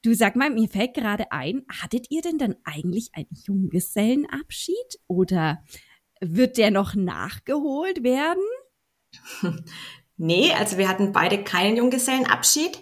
Du 0.00 0.14
sag 0.14 0.36
mal, 0.36 0.48
mir 0.48 0.70
fällt 0.70 0.94
gerade 0.94 1.32
ein, 1.32 1.66
hattet 1.68 2.10
ihr 2.10 2.22
denn 2.22 2.38
dann 2.38 2.56
eigentlich 2.64 3.10
einen 3.12 3.28
Junggesellenabschied 3.30 5.00
oder 5.06 5.62
wird 6.22 6.56
der 6.56 6.70
noch 6.70 6.94
nachgeholt 6.94 8.02
werden? 8.02 8.42
Nee, 10.16 10.52
also 10.52 10.78
wir 10.78 10.88
hatten 10.88 11.10
beide 11.10 11.42
keinen 11.42 11.76
Junggesellenabschied. 11.76 12.80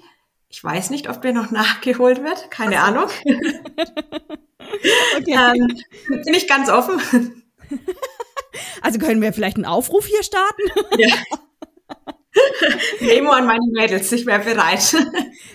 Ich 0.51 0.63
weiß 0.63 0.91
nicht, 0.91 1.09
ob 1.09 1.23
der 1.23 1.33
noch 1.33 1.51
nachgeholt 1.51 2.23
wird, 2.23 2.51
keine. 2.51 2.83
Ahnung. 2.83 3.09
okay. 5.19 5.55
ähm, 5.57 5.79
bin 6.25 6.35
ich 6.35 6.47
ganz 6.49 6.69
offen. 6.69 7.43
Also 8.83 8.99
können 8.99 9.23
wir 9.23 9.33
vielleicht 9.33 9.57
einen 9.57 9.65
Aufruf 9.65 10.05
hier 10.07 10.23
starten? 10.23 10.63
Ja. 10.99 11.09
Memo 13.01 13.31
an 13.31 13.47
meine 13.47 13.67
Mädels, 13.73 14.11
ich 14.13 14.25
wäre 14.25 14.43
bereit. 14.43 14.97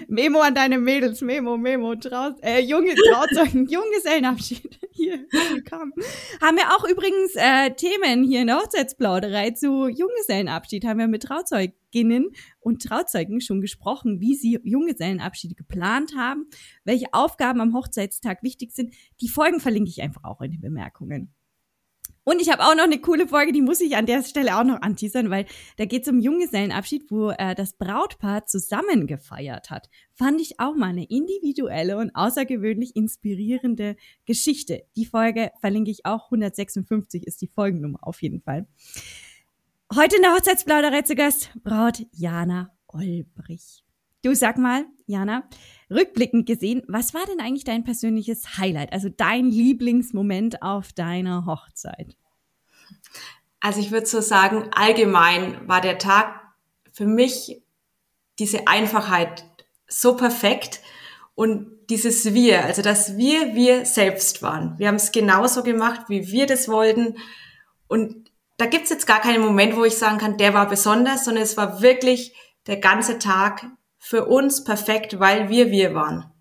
Memo 0.08 0.40
an 0.42 0.54
deine 0.54 0.78
Mädels, 0.78 1.22
Memo, 1.22 1.58
Memo, 1.58 1.96
Trau 1.96 2.32
äh, 2.42 2.60
Junge, 2.60 2.94
Trauzeugen, 2.96 3.68
Junggesellenabschied. 3.68 4.80
Hier, 4.92 5.26
willkommen. 5.54 5.94
Haben 6.42 6.58
wir 6.58 6.76
auch 6.76 6.88
übrigens 6.88 7.36
äh, 7.36 7.72
Themen 7.76 8.24
hier 8.24 8.42
in 8.42 8.48
der 8.48 8.58
Hochzeitsplauderei 8.58 9.52
zu 9.52 9.88
Junggesellenabschied. 9.88 10.86
Haben 10.86 11.00
wir 11.00 11.08
mit 11.08 11.24
Trauzeuginnen 11.24 12.32
und 12.60 12.82
Trauzeugen 12.82 13.40
schon 13.40 13.62
gesprochen, 13.62 14.20
wie 14.20 14.36
sie 14.36 14.60
Junggesellenabschiede 14.64 15.54
geplant 15.54 16.14
haben, 16.18 16.48
welche 16.84 17.14
Aufgaben 17.14 17.62
am 17.62 17.76
Hochzeitstag 17.76 18.42
wichtig 18.42 18.72
sind. 18.72 18.94
Die 19.22 19.30
Folgen 19.30 19.60
verlinke 19.60 19.90
ich 19.90 20.02
einfach 20.02 20.24
auch 20.24 20.42
in 20.42 20.52
den 20.52 20.62
Bemerkungen. 20.62 21.32
Und 22.28 22.42
ich 22.42 22.52
habe 22.52 22.62
auch 22.62 22.76
noch 22.76 22.84
eine 22.84 23.00
coole 23.00 23.26
Folge, 23.26 23.54
die 23.54 23.62
muss 23.62 23.80
ich 23.80 23.96
an 23.96 24.06
der 24.06 24.22
Stelle 24.22 24.60
auch 24.60 24.66
noch 24.66 24.82
anteasern, 24.82 25.30
weil 25.30 25.46
da 25.78 25.86
geht 25.86 26.02
es 26.02 26.10
um 26.10 26.20
Junggesellenabschied, 26.20 27.10
wo 27.10 27.30
äh, 27.30 27.56
das 27.56 27.78
Brautpaar 27.78 28.46
zusammen 28.46 29.08
gefeiert 29.08 29.70
hat. 29.70 29.90
Fand 30.14 30.42
ich 30.42 30.60
auch 30.60 30.76
mal 30.76 30.90
eine 30.90 31.06
individuelle 31.06 31.98
und 31.98 32.14
außergewöhnlich 32.14 32.98
inspirierende 32.98 33.96
Geschichte. 34.26 34.84
Die 34.98 35.06
Folge 35.06 35.52
verlinke 35.62 35.90
ich 35.90 36.06
auch. 36.06 36.26
156 36.26 37.26
ist 37.26 37.42
die 37.42 37.48
Folgennummer 37.48 38.00
auf 38.02 38.22
jeden 38.22 38.42
Fall. 38.42 38.68
Heute 39.96 40.18
in 40.18 40.24
der 40.24 40.34
Hochzeitsplauderei 40.34 41.04
zu 41.04 41.16
Gast 41.16 41.52
Braut 41.64 42.06
Jana 42.12 42.76
Olbrich. 42.88 43.87
Du 44.24 44.34
sag 44.34 44.58
mal, 44.58 44.86
Jana, 45.06 45.48
rückblickend 45.90 46.46
gesehen, 46.46 46.84
was 46.88 47.14
war 47.14 47.26
denn 47.26 47.40
eigentlich 47.40 47.64
dein 47.64 47.84
persönliches 47.84 48.58
Highlight, 48.58 48.92
also 48.92 49.10
dein 49.10 49.46
Lieblingsmoment 49.46 50.62
auf 50.62 50.92
deiner 50.92 51.46
Hochzeit? 51.46 52.18
Also 53.60 53.80
ich 53.80 53.92
würde 53.92 54.06
so 54.06 54.22
sagen, 54.22 54.70
allgemein 54.72 55.68
war 55.68 55.82
der 55.82 55.98
Tag 55.98 56.42
für 56.92 57.06
mich 57.06 57.62
diese 58.40 58.68
Einfachheit 58.68 59.46
so 59.88 60.16
perfekt 60.16 60.82
und 61.36 61.72
dieses 61.90 62.34
Wir, 62.34 62.66
also 62.66 62.82
dass 62.82 63.18
wir 63.18 63.56
wir 63.56 63.86
selbst 63.86 64.42
waren. 64.42 64.78
Wir 64.78 64.88
haben 64.88 64.96
es 64.96 65.12
genauso 65.12 65.64
gemacht, 65.64 66.10
wie 66.10 66.28
wir 66.32 66.46
das 66.46 66.68
wollten 66.68 67.18
und 67.88 68.32
da 68.58 68.66
gibt's 68.66 68.90
jetzt 68.90 69.06
gar 69.06 69.22
keinen 69.22 69.42
Moment, 69.42 69.76
wo 69.76 69.86
ich 69.86 69.98
sagen 69.98 70.18
kann, 70.18 70.38
der 70.38 70.54
war 70.54 70.68
besonders, 70.68 71.24
sondern 71.24 71.44
es 71.44 71.58
war 71.58 71.82
wirklich 71.82 72.34
der 72.66 72.78
ganze 72.78 73.20
Tag 73.20 73.66
für 74.08 74.26
uns 74.26 74.64
perfekt, 74.64 75.20
weil 75.20 75.50
wir 75.50 75.70
wir 75.70 75.94
waren. 75.94 76.32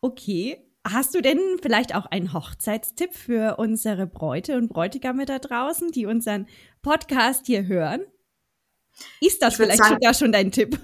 Okay. 0.00 0.60
Hast 0.86 1.14
du 1.14 1.20
denn 1.20 1.40
vielleicht 1.60 1.94
auch 1.96 2.06
einen 2.06 2.32
Hochzeitstipp 2.32 3.14
für 3.14 3.56
unsere 3.56 4.06
Bräute 4.06 4.56
und 4.56 4.68
Bräutigame 4.68 5.24
da 5.24 5.38
draußen, 5.38 5.90
die 5.90 6.06
unseren 6.06 6.46
Podcast 6.82 7.46
hier 7.46 7.66
hören? 7.66 8.02
Ist 9.20 9.42
das 9.42 9.56
vielleicht 9.56 9.78
sagen, 9.78 9.94
sogar 9.94 10.14
schon 10.14 10.30
dein 10.30 10.52
Tipp? 10.52 10.78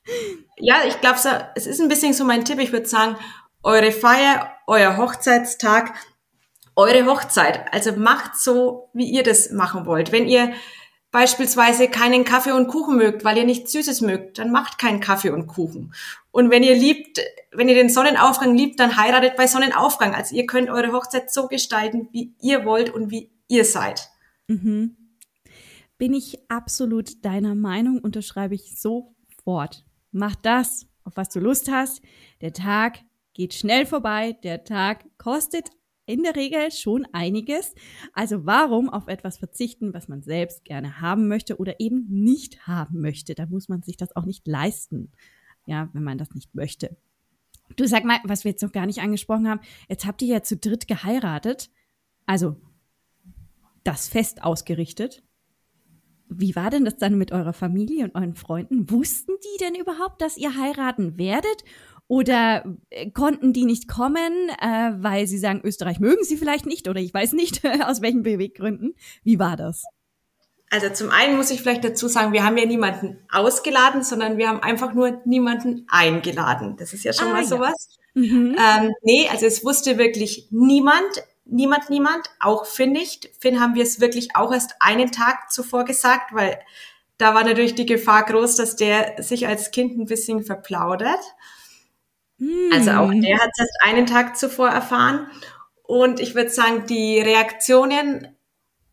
ja, 0.56 0.84
ich 0.86 0.98
glaube, 1.00 1.18
es 1.54 1.66
ist 1.66 1.80
ein 1.80 1.88
bisschen 1.88 2.14
so 2.14 2.24
mein 2.24 2.44
Tipp. 2.46 2.58
Ich 2.58 2.72
würde 2.72 2.86
sagen, 2.86 3.16
eure 3.62 3.92
Feier, 3.92 4.54
euer 4.66 4.96
Hochzeitstag, 4.96 5.92
eure 6.76 7.04
Hochzeit. 7.04 7.70
Also 7.74 7.92
macht 7.92 8.36
so, 8.36 8.88
wie 8.94 9.10
ihr 9.10 9.24
das 9.24 9.50
machen 9.50 9.84
wollt. 9.84 10.12
Wenn 10.12 10.26
ihr 10.26 10.54
beispielsweise 11.10 11.88
keinen 11.88 12.24
Kaffee 12.24 12.52
und 12.52 12.68
Kuchen 12.68 12.96
mögt, 12.96 13.24
weil 13.24 13.36
ihr 13.36 13.44
nichts 13.44 13.72
Süßes 13.72 14.00
mögt, 14.00 14.38
dann 14.38 14.52
macht 14.52 14.78
keinen 14.78 15.00
Kaffee 15.00 15.30
und 15.30 15.46
Kuchen. 15.46 15.92
Und 16.30 16.50
wenn 16.50 16.62
ihr 16.62 16.74
liebt, 16.74 17.20
wenn 17.52 17.68
ihr 17.68 17.74
den 17.74 17.88
Sonnenaufgang 17.88 18.54
liebt, 18.56 18.78
dann 18.78 18.96
heiratet 18.96 19.36
bei 19.36 19.46
Sonnenaufgang. 19.46 20.14
Also 20.14 20.36
ihr 20.36 20.46
könnt 20.46 20.70
eure 20.70 20.92
Hochzeit 20.92 21.32
so 21.32 21.48
gestalten, 21.48 22.08
wie 22.12 22.34
ihr 22.40 22.64
wollt 22.64 22.90
und 22.90 23.10
wie 23.10 23.30
ihr 23.48 23.64
seid. 23.64 24.08
Mhm. 24.46 24.96
Bin 25.98 26.14
ich 26.14 26.38
absolut 26.48 27.24
deiner 27.24 27.54
Meinung, 27.54 27.98
unterschreibe 27.98 28.54
ich 28.54 28.80
sofort. 28.80 29.84
Mach 30.12 30.34
das, 30.36 30.86
auf 31.04 31.16
was 31.16 31.28
du 31.28 31.40
Lust 31.40 31.70
hast. 31.70 32.00
Der 32.40 32.52
Tag 32.52 33.00
geht 33.34 33.54
schnell 33.54 33.84
vorbei. 33.84 34.36
Der 34.44 34.64
Tag 34.64 35.04
kostet 35.18 35.70
in 36.10 36.22
der 36.22 36.36
Regel 36.36 36.70
schon 36.70 37.06
einiges. 37.12 37.74
Also 38.12 38.44
warum 38.46 38.90
auf 38.90 39.08
etwas 39.08 39.38
verzichten, 39.38 39.94
was 39.94 40.08
man 40.08 40.22
selbst 40.22 40.64
gerne 40.64 41.00
haben 41.00 41.28
möchte 41.28 41.56
oder 41.58 41.80
eben 41.80 42.06
nicht 42.08 42.66
haben 42.66 43.00
möchte? 43.00 43.34
Da 43.34 43.46
muss 43.46 43.68
man 43.68 43.82
sich 43.82 43.96
das 43.96 44.14
auch 44.16 44.24
nicht 44.24 44.46
leisten, 44.46 45.12
ja, 45.66 45.88
wenn 45.92 46.02
man 46.02 46.18
das 46.18 46.34
nicht 46.34 46.54
möchte. 46.54 46.96
Du 47.76 47.86
sag 47.86 48.04
mal, 48.04 48.18
was 48.24 48.44
wir 48.44 48.50
jetzt 48.50 48.62
noch 48.62 48.72
gar 48.72 48.86
nicht 48.86 49.00
angesprochen 49.00 49.48
haben. 49.48 49.60
Jetzt 49.88 50.04
habt 50.04 50.22
ihr 50.22 50.28
ja 50.28 50.42
zu 50.42 50.56
dritt 50.56 50.88
geheiratet. 50.88 51.70
Also 52.26 52.56
das 53.84 54.08
Fest 54.08 54.42
ausgerichtet. 54.42 55.22
Wie 56.28 56.54
war 56.54 56.70
denn 56.70 56.84
das 56.84 56.96
dann 56.96 57.18
mit 57.18 57.32
eurer 57.32 57.52
Familie 57.52 58.04
und 58.04 58.14
euren 58.14 58.34
Freunden? 58.34 58.90
Wussten 58.90 59.32
die 59.42 59.64
denn 59.64 59.74
überhaupt, 59.74 60.22
dass 60.22 60.36
ihr 60.36 60.56
heiraten 60.56 61.18
werdet? 61.18 61.64
Oder 62.10 62.64
äh, 62.90 63.08
konnten 63.12 63.52
die 63.52 63.64
nicht 63.64 63.86
kommen, 63.86 64.48
äh, 64.60 64.90
weil 64.98 65.28
sie 65.28 65.38
sagen, 65.38 65.60
Österreich 65.62 66.00
mögen 66.00 66.24
sie 66.24 66.36
vielleicht 66.36 66.66
nicht 66.66 66.88
oder 66.88 66.98
ich 66.98 67.14
weiß 67.14 67.34
nicht, 67.34 67.64
aus 67.86 68.02
welchen 68.02 68.24
Beweggründen. 68.24 68.96
Wie 69.22 69.38
war 69.38 69.56
das? 69.56 69.84
Also 70.70 70.88
zum 70.88 71.10
einen 71.10 71.36
muss 71.36 71.52
ich 71.52 71.60
vielleicht 71.62 71.84
dazu 71.84 72.08
sagen, 72.08 72.32
wir 72.32 72.44
haben 72.44 72.58
ja 72.58 72.66
niemanden 72.66 73.20
ausgeladen, 73.30 74.02
sondern 74.02 74.38
wir 74.38 74.48
haben 74.48 74.60
einfach 74.60 74.92
nur 74.92 75.20
niemanden 75.24 75.86
eingeladen. 75.88 76.76
Das 76.76 76.92
ist 76.94 77.04
ja 77.04 77.12
schon 77.12 77.28
ah, 77.28 77.34
mal 77.34 77.44
sowas. 77.44 77.98
Ja. 78.14 78.22
Mhm. 78.22 78.56
Ähm, 78.58 78.92
nee, 79.02 79.28
also 79.30 79.46
es 79.46 79.64
wusste 79.64 79.96
wirklich 79.96 80.48
niemand, 80.50 81.22
niemand, 81.44 81.90
niemand, 81.90 82.28
auch 82.40 82.66
Finn 82.66 82.90
nicht. 82.90 83.30
Finn 83.38 83.60
haben 83.60 83.76
wir 83.76 83.84
es 83.84 84.00
wirklich 84.00 84.34
auch 84.34 84.52
erst 84.52 84.74
einen 84.80 85.12
Tag 85.12 85.52
zuvor 85.52 85.84
gesagt, 85.84 86.34
weil 86.34 86.58
da 87.18 87.34
war 87.34 87.44
natürlich 87.44 87.76
die 87.76 87.86
Gefahr 87.86 88.24
groß, 88.24 88.56
dass 88.56 88.74
der 88.74 89.22
sich 89.22 89.46
als 89.46 89.70
Kind 89.70 89.96
ein 89.96 90.06
bisschen 90.06 90.42
verplaudert. 90.42 91.20
Also 92.72 92.90
auch 92.92 93.10
hm. 93.10 93.20
der 93.20 93.38
hat 93.38 93.50
es 93.52 93.58
erst 93.58 93.78
einen 93.82 94.06
Tag 94.06 94.36
zuvor 94.36 94.68
erfahren. 94.68 95.26
Und 95.82 96.20
ich 96.20 96.34
würde 96.34 96.50
sagen, 96.50 96.86
die 96.86 97.20
Reaktionen, 97.20 98.28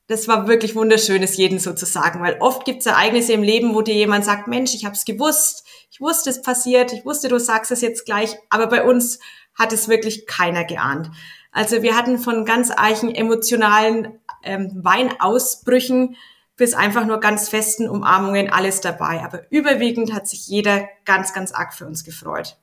das 0.07 0.27
war 0.27 0.47
wirklich 0.47 0.75
wunderschön, 0.75 1.21
es 1.23 1.38
jedem 1.38 1.60
so 1.60 1.73
zu 1.73 1.86
sagen, 1.86 2.21
weil 2.21 2.38
oft 2.39 2.65
gibt 2.65 2.79
es 2.79 2.86
Ereignisse 2.88 3.33
im 3.33 3.43
Leben, 3.43 3.75
wo 3.75 3.81
dir 3.81 3.93
jemand 3.93 4.25
sagt, 4.25 4.47
Mensch, 4.47 4.73
ich 4.73 4.86
habe 4.86 4.95
es 4.95 5.05
gewusst, 5.05 5.65
ich 5.91 6.01
wusste, 6.01 6.29
es 6.29 6.41
passiert, 6.41 6.93
ich 6.93 7.05
wusste, 7.05 7.27
du 7.27 7.39
sagst 7.39 7.71
es 7.71 7.81
jetzt 7.81 8.05
gleich, 8.05 8.36
aber 8.49 8.67
bei 8.67 8.83
uns 8.83 9.19
hat 9.53 9.73
es 9.73 9.88
wirklich 9.88 10.25
keiner 10.25 10.63
geahnt. 10.63 11.10
Also 11.51 11.81
wir 11.81 11.95
hatten 11.95 12.19
von 12.19 12.45
ganz 12.45 12.71
eichen 12.75 13.13
emotionalen 13.13 14.19
ähm, 14.43 14.71
Weinausbrüchen 14.75 16.15
bis 16.55 16.73
einfach 16.73 17.05
nur 17.05 17.19
ganz 17.19 17.49
festen 17.49 17.88
Umarmungen 17.88 18.49
alles 18.49 18.81
dabei. 18.81 19.21
Aber 19.23 19.43
überwiegend 19.51 20.13
hat 20.13 20.27
sich 20.27 20.47
jeder 20.47 20.88
ganz, 21.05 21.33
ganz 21.33 21.51
arg 21.51 21.73
für 21.73 21.86
uns 21.86 22.03
gefreut. 22.03 22.57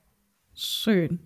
Schön. 0.55 1.21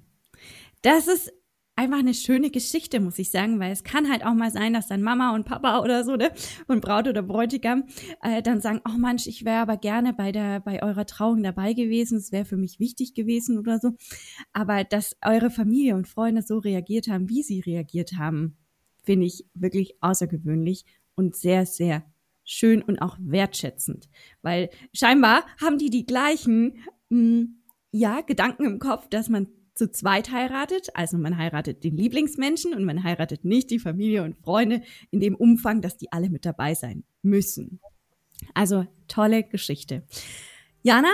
Das 0.82 1.06
ist 1.08 1.32
einfach 1.78 1.98
eine 1.98 2.14
schöne 2.14 2.50
Geschichte, 2.50 2.98
muss 2.98 3.20
ich 3.20 3.30
sagen, 3.30 3.60
weil 3.60 3.70
es 3.70 3.84
kann 3.84 4.10
halt 4.10 4.26
auch 4.26 4.34
mal 4.34 4.50
sein, 4.50 4.72
dass 4.72 4.88
dann 4.88 5.00
Mama 5.00 5.32
und 5.34 5.44
Papa 5.44 5.80
oder 5.80 6.02
so, 6.02 6.16
ne, 6.16 6.32
und 6.66 6.80
Braut 6.80 7.06
oder 7.06 7.22
Bräutigam 7.22 7.84
äh, 8.20 8.42
dann 8.42 8.60
sagen, 8.60 8.80
oh 8.84 8.98
Mensch, 8.98 9.28
ich 9.28 9.44
wäre 9.44 9.60
aber 9.60 9.76
gerne 9.76 10.12
bei 10.12 10.32
der, 10.32 10.58
bei 10.58 10.82
eurer 10.82 11.06
Trauung 11.06 11.42
dabei 11.42 11.74
gewesen, 11.74 12.18
es 12.18 12.32
wäre 12.32 12.44
für 12.44 12.56
mich 12.56 12.80
wichtig 12.80 13.14
gewesen 13.14 13.58
oder 13.58 13.78
so. 13.78 13.92
Aber 14.52 14.82
dass 14.82 15.16
eure 15.24 15.50
Familie 15.50 15.94
und 15.94 16.08
Freunde 16.08 16.42
so 16.42 16.58
reagiert 16.58 17.06
haben, 17.06 17.28
wie 17.28 17.44
sie 17.44 17.60
reagiert 17.60 18.14
haben, 18.18 18.56
finde 19.04 19.26
ich 19.26 19.46
wirklich 19.54 20.02
außergewöhnlich 20.02 20.84
und 21.14 21.36
sehr, 21.36 21.64
sehr 21.64 22.04
schön 22.44 22.82
und 22.82 23.00
auch 23.00 23.18
wertschätzend, 23.20 24.08
weil 24.42 24.70
scheinbar 24.92 25.44
haben 25.60 25.78
die 25.78 25.90
die 25.90 26.06
gleichen, 26.06 26.78
mh, 27.10 27.18
mm, 27.18 27.57
ja, 27.90 28.20
Gedanken 28.20 28.64
im 28.64 28.78
Kopf, 28.78 29.08
dass 29.08 29.28
man 29.28 29.48
zu 29.74 29.90
zweit 29.90 30.32
heiratet, 30.32 30.88
also 30.94 31.16
man 31.18 31.38
heiratet 31.38 31.84
den 31.84 31.96
Lieblingsmenschen 31.96 32.74
und 32.74 32.84
man 32.84 33.04
heiratet 33.04 33.44
nicht 33.44 33.70
die 33.70 33.78
Familie 33.78 34.24
und 34.24 34.36
Freunde 34.36 34.82
in 35.10 35.20
dem 35.20 35.36
Umfang, 35.36 35.80
dass 35.80 35.96
die 35.96 36.12
alle 36.12 36.30
mit 36.30 36.44
dabei 36.44 36.74
sein 36.74 37.04
müssen. 37.22 37.80
Also 38.54 38.86
tolle 39.06 39.44
Geschichte. 39.44 40.02
Jana, 40.82 41.12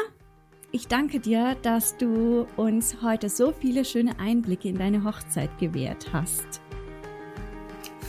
ich 0.73 0.89
danke 0.89 1.21
dir, 1.21 1.57
dass 1.63 1.97
du 1.99 2.47
uns 2.57 3.03
heute 3.03 3.29
so 3.29 3.53
viele 3.53 3.85
schöne 3.85 4.19
Einblicke 4.19 4.69
in 4.69 4.79
deine 4.79 5.05
Hochzeit 5.05 5.59
gewährt 5.59 6.13
hast. 6.13 6.61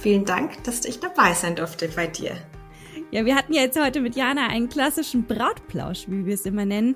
Vielen 0.01 0.25
Dank, 0.25 0.63
dass 0.63 0.85
ich 0.85 0.99
dabei 0.99 1.33
sein 1.33 1.55
durfte 1.55 1.89
bei 1.89 2.07
dir. 2.07 2.35
Ja, 3.11 3.23
wir 3.23 3.35
hatten 3.35 3.53
ja 3.53 3.61
jetzt 3.61 3.79
heute 3.79 4.01
mit 4.01 4.15
Jana 4.15 4.47
einen 4.47 4.67
klassischen 4.67 5.25
Brautplausch, 5.25 6.05
wie 6.09 6.25
wir 6.25 6.33
es 6.33 6.45
immer 6.45 6.65
nennen. 6.65 6.95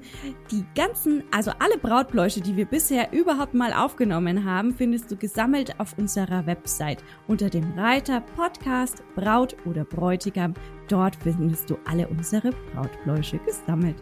Die 0.52 0.66
ganzen, 0.76 1.24
also 1.32 1.52
alle 1.60 1.78
Brautpläusche, 1.78 2.42
die 2.42 2.58
wir 2.58 2.66
bisher 2.66 3.14
überhaupt 3.14 3.54
mal 3.54 3.74
aufgenommen 3.74 4.44
haben, 4.44 4.74
findest 4.74 5.12
du 5.12 5.16
gesammelt 5.16 5.80
auf 5.80 5.98
unserer 5.98 6.46
Website 6.46 7.04
unter 7.28 7.50
dem 7.50 7.72
Reiter 7.78 8.22
Podcast 8.22 9.04
Braut 9.16 9.56
oder 9.66 9.86
Bräutigam. 9.86 10.56
Dort 10.88 11.16
findest 11.22 11.70
du 11.70 11.78
alle 11.86 12.08
unsere 12.08 12.52
Brautpläusche 12.74 13.38
gesammelt. 13.40 13.96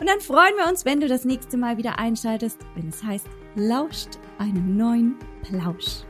Und 0.00 0.08
dann 0.08 0.20
freuen 0.20 0.56
wir 0.56 0.68
uns, 0.68 0.84
wenn 0.84 1.00
du 1.00 1.06
das 1.06 1.24
nächste 1.24 1.56
Mal 1.56 1.78
wieder 1.78 1.98
einschaltest, 1.98 2.58
wenn 2.74 2.88
es 2.88 3.02
heißt, 3.02 3.28
lauscht 3.54 4.18
einem 4.38 4.76
neuen 4.76 5.14
Plausch. 5.42 6.04